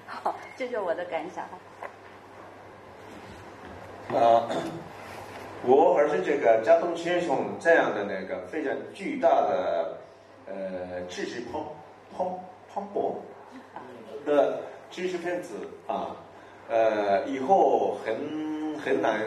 [0.08, 1.46] 好，这是我的感想。
[4.10, 4.48] 啊，
[5.66, 9.98] 我还是这个加藤先生这样的那个非常巨大的
[10.48, 11.62] 呃知识蓬
[12.16, 12.40] 蓬
[12.74, 13.16] 蓬勃
[14.26, 15.56] 的知识分子
[15.88, 16.16] 啊，
[16.70, 19.20] 呃，以后很很难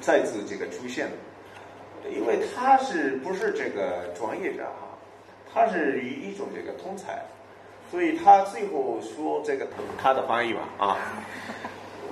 [0.00, 1.08] 再次这个出现，
[2.08, 4.96] 因为他是不是这个专业的哈，
[5.52, 7.24] 他是一一种这个通才。
[7.90, 10.98] 所以他最后说这个他的翻译吧啊，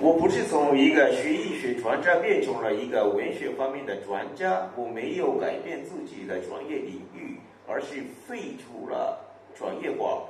[0.00, 9.18] 我不是从一个学医学专家变成了一个文学方面的专家，我没有改变自己的专业领域，而是废除了
[9.58, 10.22] 专业化，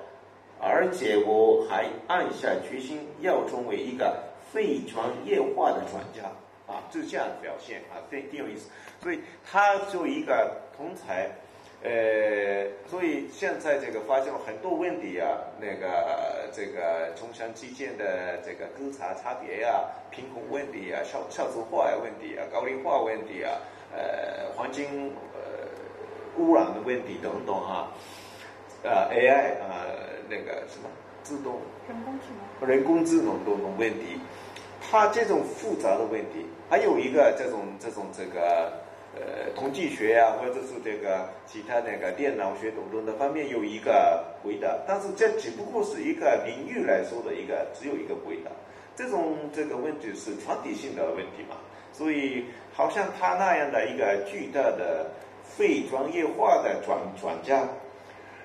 [0.59, 4.23] 而且我还暗下决心要成为一个
[4.53, 6.31] 非专业化的专家
[6.67, 8.71] 啊，就这样表现啊，挺挺有意思。
[9.03, 11.31] 所以他作为一个通才。
[11.85, 15.27] 呃，所以现在这个发现了很多问题啊，
[15.61, 23.59] 那个这个中山基建的这个沟差差别呀，贫困问题啊，少少子化问题啊，高龄化问题啊，
[23.93, 25.67] 呃，环境呃
[26.39, 27.89] 污染的问题等等哈，
[28.85, 29.83] 呃 AI 啊
[30.29, 30.89] 那个什么
[31.25, 32.27] 自动人工智
[32.61, 34.21] 能， 人工智能等等问题，
[34.81, 38.73] 它这种复杂的问题，还有一个这种这种这个
[39.15, 48.51] 呃统计学呀、或者是这个其他那个电脑学等等的方面有一个回答，但是这只不过是一个领域来说的一个只有一个回答，
[48.97, 51.57] 这种这个问题是全体性的问题嘛，
[51.93, 55.11] 所以好像他那样的一个巨大的
[55.45, 57.69] 非专业化的转转家。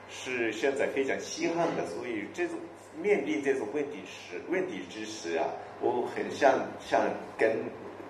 [0.10, 2.58] 是现在非常稀罕的，所以这种
[3.02, 5.44] 面对这种问题时问题之时啊，
[5.82, 7.02] 我很像像
[7.38, 7.58] 跟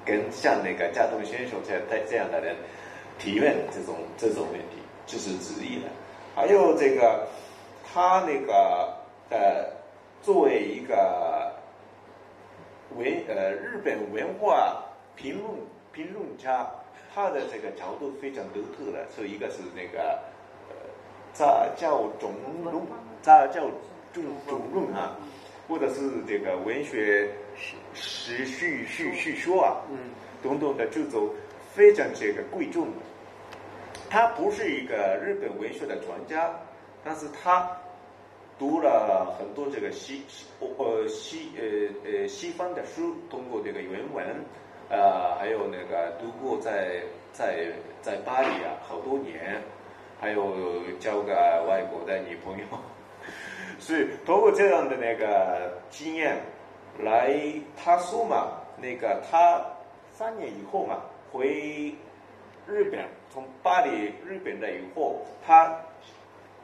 [0.08, 2.56] 跟像那个加藤先生这样这样的人
[3.20, 5.90] 提问这种这种问题，这是之一的。
[6.34, 7.28] 还有这个
[7.84, 8.96] 他那个
[9.30, 9.70] 呃，
[10.24, 11.52] 作为一个
[12.96, 14.82] 文呃日本文化
[15.16, 15.52] 评论
[15.92, 16.66] 评论家，
[17.14, 20.18] 他的这个角度非常独特的，所以一个是那个
[20.70, 20.76] 呃。
[21.34, 22.34] 杂教总
[22.64, 22.82] 论，
[23.22, 23.70] 杂教
[24.12, 25.16] 总总论啊，
[25.68, 27.30] 或者是这个文学
[28.00, 29.98] 史叙叙叙说啊，嗯
[30.42, 31.30] 等等的这种
[31.74, 32.94] 非常这个贵重的。
[34.10, 36.50] 他不是一个日本文学的专家，
[37.04, 37.70] 但是他
[38.58, 40.24] 读了很多这个西
[40.60, 44.26] 呃西呃呃西方的书，通过这个原文，
[44.90, 47.02] 呃还有那个读过在
[47.34, 47.68] 在
[48.02, 49.60] 在巴黎啊好多年。
[50.20, 51.36] 还有交个
[51.70, 52.66] 外国的女朋友，
[53.78, 56.42] 所以通过这样的那个经验
[57.04, 57.34] 来，
[57.76, 59.64] 他说嘛，那个他
[60.12, 61.96] 三年以后嘛回
[62.68, 65.80] 日本，从巴黎日本的以后，他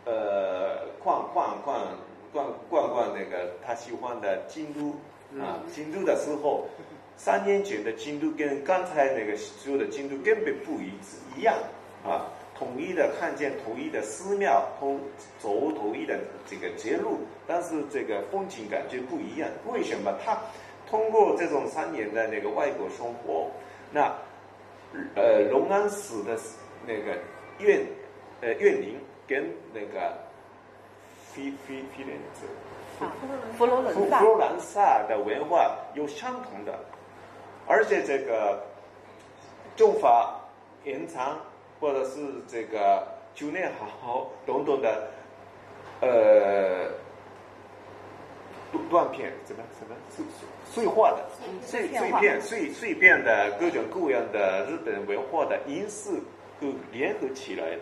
[0.06, 1.88] 呃逛逛逛
[2.32, 4.96] 逛逛逛那个他喜欢的京都
[5.40, 6.68] 啊，京都的时候，
[7.16, 11.56] 三年前的京都跟刚才那个说的京都根本不一致一样
[12.04, 12.26] 啊。
[12.58, 15.00] 统一的看见，统一的寺庙，同
[15.40, 19.50] 走统一的这个街路，但是这个风景感觉不一样。
[19.68, 20.14] 为什么？
[20.24, 20.38] 他
[20.90, 23.50] 通过这种三年的那个外国生活，
[23.92, 24.14] 那
[25.16, 26.38] 呃隆安寺的
[26.86, 27.18] 那个
[27.58, 27.82] 院
[28.42, 30.14] 呃院林跟那个
[31.32, 32.46] 菲菲菲兰子
[33.58, 36.78] 佛罗伦萨佛罗伦萨的文化有相同的，
[37.68, 38.64] 而且这个
[39.76, 40.40] 中法
[40.84, 41.40] 延长。
[41.84, 43.06] 或者是这个
[43.36, 45.06] 酒内好等等的，
[46.00, 46.88] 呃，
[48.90, 51.26] 断片怎么怎么碎碎碎化的
[51.62, 56.14] 碎碎片碎碎片的各种各样的日本文化的因素
[56.62, 57.82] 都联合起来的，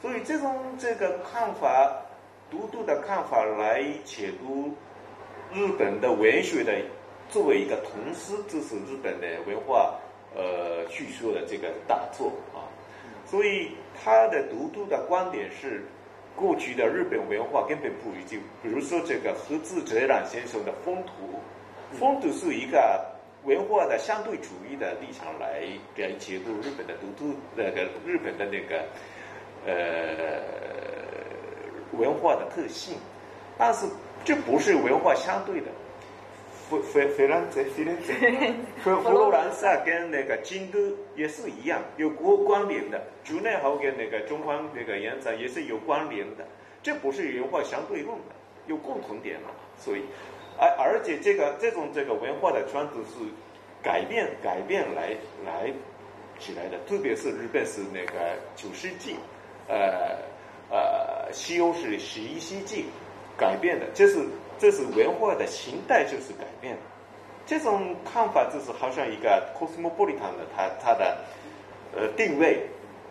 [0.00, 1.92] 所以这种这个看法，
[2.48, 4.72] 独独的看法来解读
[5.52, 6.72] 日本的文学的
[7.28, 9.92] 作为一个同时，这是日本的文化
[10.36, 12.63] 呃叙述的这个大作啊。
[13.34, 15.82] 所以他的独特的观点是，
[16.36, 18.38] 过去的日本文化根本不一致。
[18.62, 21.40] 比如说这个何志哲朗先生的风土，
[21.98, 23.04] 风土是一个
[23.42, 25.62] 文化的相对主义的立场来
[25.96, 28.84] 来解读日本的独特那个日本的那个
[29.66, 30.40] 呃
[31.98, 32.96] 文化的特性，
[33.58, 33.84] 但是
[34.24, 35.66] 这不是文化相对的。
[36.68, 38.12] 弗弗弗兰泽，弗兰泽，
[38.82, 40.78] 弗佛罗伦萨跟那个京都
[41.14, 43.02] 也是一样，有国关联的。
[43.22, 46.46] 竹内好跟那个中方那个原则也是有关联的，
[46.82, 48.34] 这不是文化相对论的，
[48.66, 49.48] 有共同点的。
[49.76, 50.00] 所以，
[50.58, 53.24] 而而且这个这种这个文化的传统是
[53.82, 55.10] 改变改变来
[55.44, 55.70] 来
[56.38, 59.16] 起来的，特别是日本是那个九世纪，
[59.68, 60.16] 呃
[60.70, 62.86] 呃，西欧是十一世纪
[63.36, 64.26] 改变的，这是。
[64.58, 66.76] 这是文化的形态就是改变，
[67.44, 71.18] 这种看法就是好像一个 cosmopolitan 的它它的
[71.94, 72.66] 呃定位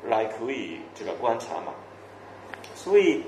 [0.05, 1.73] 来可以这个观察嘛，
[2.73, 3.21] 所以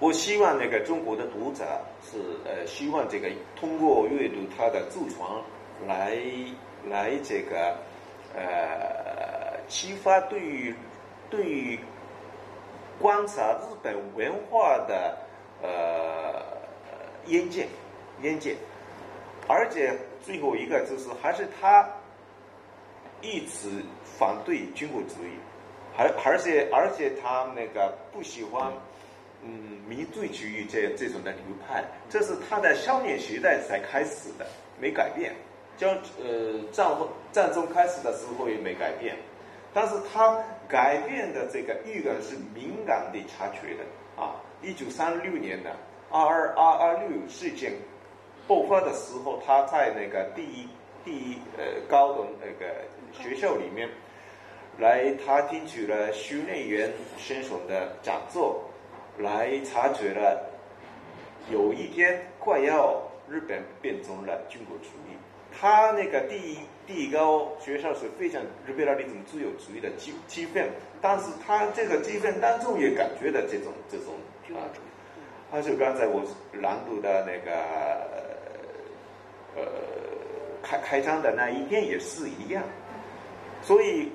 [0.00, 1.64] 我希望那个中国的读者
[2.02, 5.30] 是呃希望这个通过阅读他的著传
[5.86, 6.18] 来
[6.88, 7.76] 来这个
[8.34, 10.74] 呃启发对于
[11.30, 11.78] 对于
[13.00, 15.16] 观察日本文化的
[15.62, 16.53] 呃。
[17.26, 17.66] 烟界，
[18.22, 18.56] 烟界，
[19.48, 21.88] 而且最后一个就是还是他
[23.22, 23.68] 一直
[24.04, 25.38] 反对军国主义，
[25.96, 28.72] 还而且而且他那个不喜欢
[29.42, 34.46] 嗯民族主义这这种的流派，这是他的少年时代才开始的，
[34.80, 35.34] 没改变。
[35.76, 35.90] 将
[36.22, 39.16] 呃战后战争开始的时候也没改变，
[39.72, 43.82] 但是他改变的这个预感是敏感的察觉的
[44.22, 45.74] 啊，一九三六年的。
[46.14, 47.72] 二二二二六事件
[48.46, 50.68] 爆发的时候，他在那个第一
[51.04, 52.72] 第一呃高等那个
[53.12, 53.88] 学校里面，
[54.78, 58.62] 来他听取了徐内元先生的讲座，
[59.18, 60.48] 来察觉了
[61.50, 65.16] 有一天快要日本变成了军国主义。
[65.56, 70.64] 他那个第一第一高学校是非常日本的那种自由主义的气气氛，
[71.02, 74.14] 但是他这个气氛当中也感觉到这种这种
[74.56, 74.62] 啊，
[75.54, 76.20] 他就刚才我
[76.54, 77.52] 朗读的那个
[79.54, 79.62] 呃
[80.60, 82.60] 开开张的那一篇也是一样，
[83.62, 84.10] 所以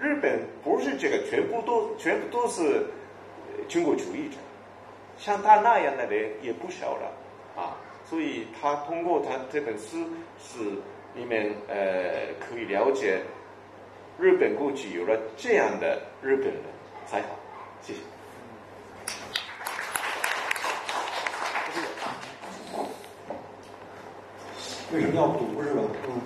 [0.00, 2.84] 日本不是这个全部都全部都是
[3.68, 4.36] 军国主义者，
[5.16, 7.12] 像他那样的人也不少了
[7.54, 7.78] 啊。
[8.04, 10.04] 所以他通过他这本书
[10.40, 10.58] 是
[11.14, 13.20] 里面呃可以了解
[14.18, 16.56] 日本过去有了这样的日本人
[17.06, 17.28] 才好，
[17.80, 18.00] 谢谢。
[24.94, 25.82] 为什么要读是吧？
[26.06, 26.20] 嗯。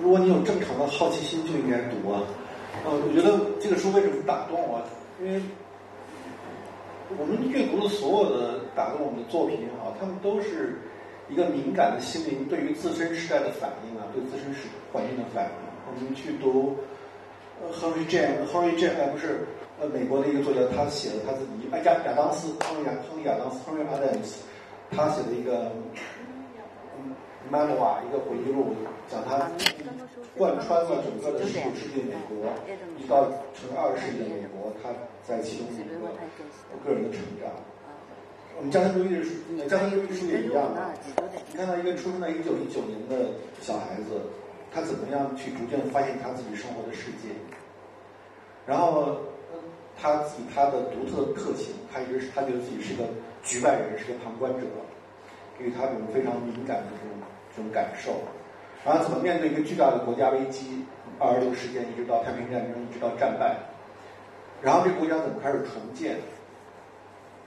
[0.00, 2.22] 如果你有正常的好奇心，就应该读啊。
[2.84, 4.80] 呃，我觉得这个书为什么打动我？
[5.20, 5.42] 因为
[7.18, 10.78] 我们阅读的所有的打动我们的作品也好，他们都是
[11.28, 15.50] 一个敏感的心灵对于自身时代的反应啊，对自身时环境的反应。
[15.90, 16.76] 我们去读
[17.60, 19.44] 呃，Henry James，Henry James 不是
[19.80, 24.46] 呃美国的一个作家，他写的他自己哎亚亚当斯，亨利亚亨利亚当斯，Henry Adams，
[24.90, 25.72] 他写的一个
[27.50, 28.74] memoir 一个回忆录，
[29.08, 29.50] 讲他
[30.36, 32.52] 贯穿了整个的十九世纪美国，
[32.96, 33.24] 一直到
[33.54, 34.90] 成二十世纪美国，他
[35.24, 35.84] 在其中一个
[36.84, 37.50] 个人的成长。
[38.56, 39.30] 我们加藤周一的书，
[39.68, 40.90] 加藤周一书也一样的。
[41.50, 44.20] 你看到一个出生在一九一九年的小孩子，
[44.72, 47.28] 他怎么样去逐渐发现他自己生活的世界？
[48.66, 49.16] 然后
[50.00, 53.04] 他以他的独特的特性，他一直他觉得自己是个
[53.42, 54.66] 局外人，是个旁观者，
[55.58, 57.18] 给予他这种非常敏感的这种
[57.54, 58.20] 这种感受。
[58.84, 60.84] 然后怎么面对一个巨大的国家危机，
[61.18, 63.58] 二二六事件一直到太平战争，一直到战败，
[64.62, 66.16] 然后这国家怎么开始重建？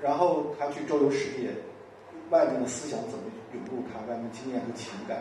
[0.02, 1.50] 然后他去周游世界，
[2.32, 3.24] 外面的思想怎么
[3.54, 5.20] 涌入他，外面经验和情感，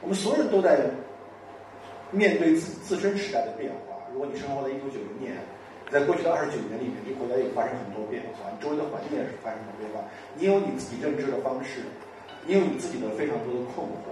[0.00, 0.80] 我们所有人都在
[2.10, 3.96] 面对自自身时代的变化。
[4.12, 5.36] 如果你生活在一九九零年，
[5.94, 10.02] 在过去的二十九年里面，这国家也发生很多变化，你周围的环境也是发生了变化。
[10.34, 11.86] 你有你自己认知的方式，
[12.44, 14.10] 你有你自己的非常多的困惑。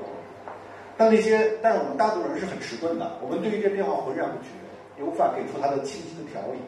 [0.97, 4.55] 但那些，但是我们大多数人是很迟钝的，我们对于这变化浑然不觉，
[4.97, 6.63] 也无法给出它的清晰的条理。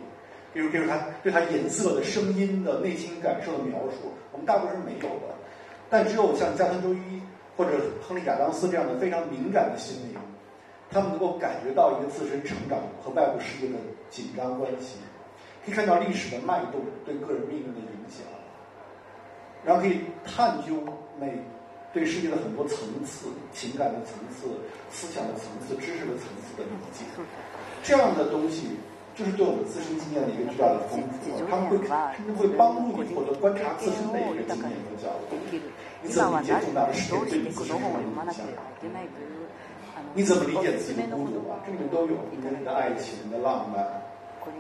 [0.53, 5.31] 比如，比如它对它颜色的、声音的、内心感受的描述，我们大部分是没有的。
[5.89, 7.23] 但只有像加藤周一
[7.57, 7.71] 或者
[8.03, 10.19] 亨利亚当斯这样的非常敏感的心灵，
[10.91, 13.79] 他们能够感觉到一个自身成长和外部世界的
[14.11, 14.99] 紧张关系，
[15.65, 18.25] 可以看到历史的脉动对个人命运的影响，
[19.65, 20.75] 然后可以探究
[21.19, 21.39] 每
[21.93, 24.49] 对世界的很多层次、情感的层次、
[24.91, 27.05] 思想的层次、知识的层次的理解。
[27.83, 28.69] 这样的东西。
[29.15, 31.79] 就是对我们自身经验的一个巨大的丰富，他们会
[32.17, 35.39] 甚至会帮助你获得观察自身的一个经验和角度。
[36.03, 38.43] 你怎么理解重大的事件对你自身有什么影响？
[40.15, 41.59] 你怎么理解自己的孤独啊？
[41.67, 43.85] 这里面都有，你的爱情、你的浪漫、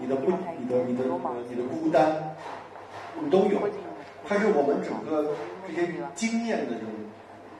[0.00, 0.26] 你的不、
[0.58, 1.04] 你的、你的、
[1.48, 2.34] 你的孤单，
[3.22, 3.62] 你都有。
[4.26, 5.30] 它是我们整个
[5.66, 5.86] 这些
[6.16, 6.90] 经验的这种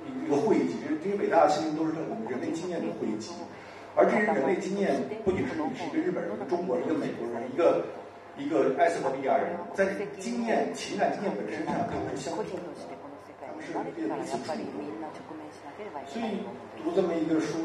[0.03, 3.31] 一个汇集，这些伟大的心灵都是我们人类经验的汇集。
[3.95, 7.87] 而这些人类经验不仅是你是一个日本人、一个中国人、一个美国人、一个
[8.35, 9.87] 一个埃塞俄比亚人，在
[10.19, 12.75] 经验、情感经验本身上，他们是相通的，
[13.39, 14.83] 他们是彼此处理的。
[16.11, 16.43] 所以
[16.85, 17.59] 读这么一个书，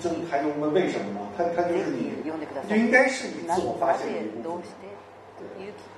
[0.00, 1.20] 就还用问为什么呢？
[1.36, 2.12] 他他就是你，
[2.68, 4.62] 就应该是你自我发现的一部分。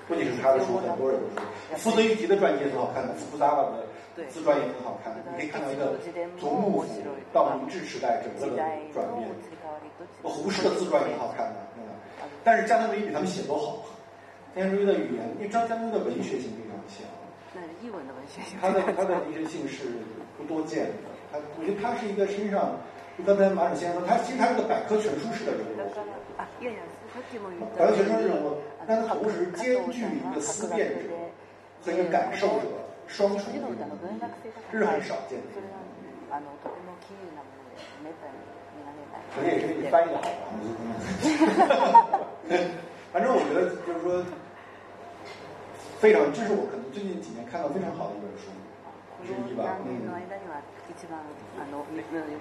[0.08, 1.26] 不仅是他的书，很多人的
[1.76, 1.90] 书。
[1.90, 3.84] 福泽谕吉的传记很好看的，福萨瓦的。
[4.28, 5.96] 自传也很好看，你可以看到一个
[6.38, 6.86] 从幕府
[7.32, 8.62] 到明治时代整个的
[8.92, 9.26] 转变。
[10.22, 11.56] 胡适的自传也很好看的，
[12.44, 13.78] 但是加藤维比他们写都好。
[14.54, 17.08] 加藤维的语言，因为张加藤的文学性非常强。
[17.54, 18.58] 那是译文的文学性。
[18.60, 19.96] 他的他的文学性是
[20.36, 21.11] 不多见的。
[21.32, 22.76] 他我觉得他是一个身上，
[23.16, 25.72] 就刚才马首先生说，他其实他是个百科全书式的人物。
[26.36, 31.08] 百科全书式人物，但他同时兼具一个思辨者
[31.82, 32.68] 和一个感受者。
[33.08, 33.44] 双重的，
[34.70, 35.44] 这是很少见的。
[39.34, 40.30] 可能也是你翻译的好吧。
[43.12, 44.24] 反正我觉得就是说，
[45.98, 48.48] 非常，这是我可能最近几年看到非常好的一本书
[49.25, 49.77] 之一吧。
[49.85, 50.09] 嗯。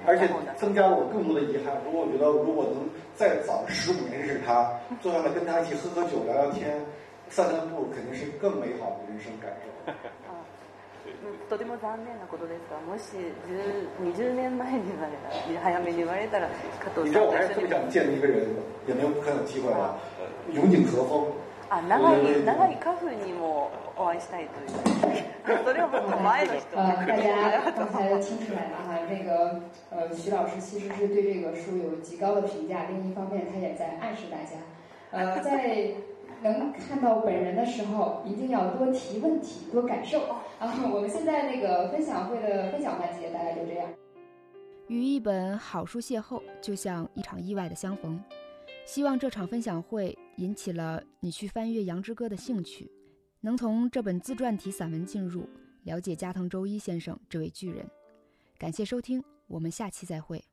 [0.07, 1.75] 而且增加了我更多的遗憾。
[1.85, 4.71] 如果我觉得如果能再早十五年认识他，
[5.01, 6.81] 坐下来跟他一起喝喝酒、聊聊天、
[7.29, 9.93] 散散步，肯定是更美好的人生感受。
[11.49, 13.17] とても残念なことですが、もし
[13.47, 16.49] 10 20年前に言われたら、早めに言われたら、
[16.81, 18.47] 加藤你知道我还さんと一緒に特别想见一个人，
[18.87, 19.97] 也没有很有机会了，
[20.53, 21.27] 永井和风。
[21.71, 25.65] あ長い長いカフにもお会いしたいという。
[25.65, 26.77] それをもっと前の人。
[26.77, 29.61] 呃，大家刚才听出来了哈，这个
[29.91, 34.57] 呃，徐老师其实是对这个书有极高的评价，另一方面他也在暗示大家，
[35.11, 35.91] 呃， 在
[36.43, 40.21] 能看到本人的时候，一定要多提问题，多感受
[40.59, 40.75] 啊。
[40.93, 43.89] 我们现在那个分享会的分享环节大概就这样。
[44.89, 48.23] 与一本好书邂逅，就像一场意外的相逢。
[48.86, 52.92] 希望这场分享会引起了你去翻阅《羊之歌》的兴趣，
[53.40, 55.48] 能从这本自传体散文进入，
[55.84, 57.90] 了解加藤周一先生这位巨人。
[58.58, 60.44] 感谢收听，我们下期再会。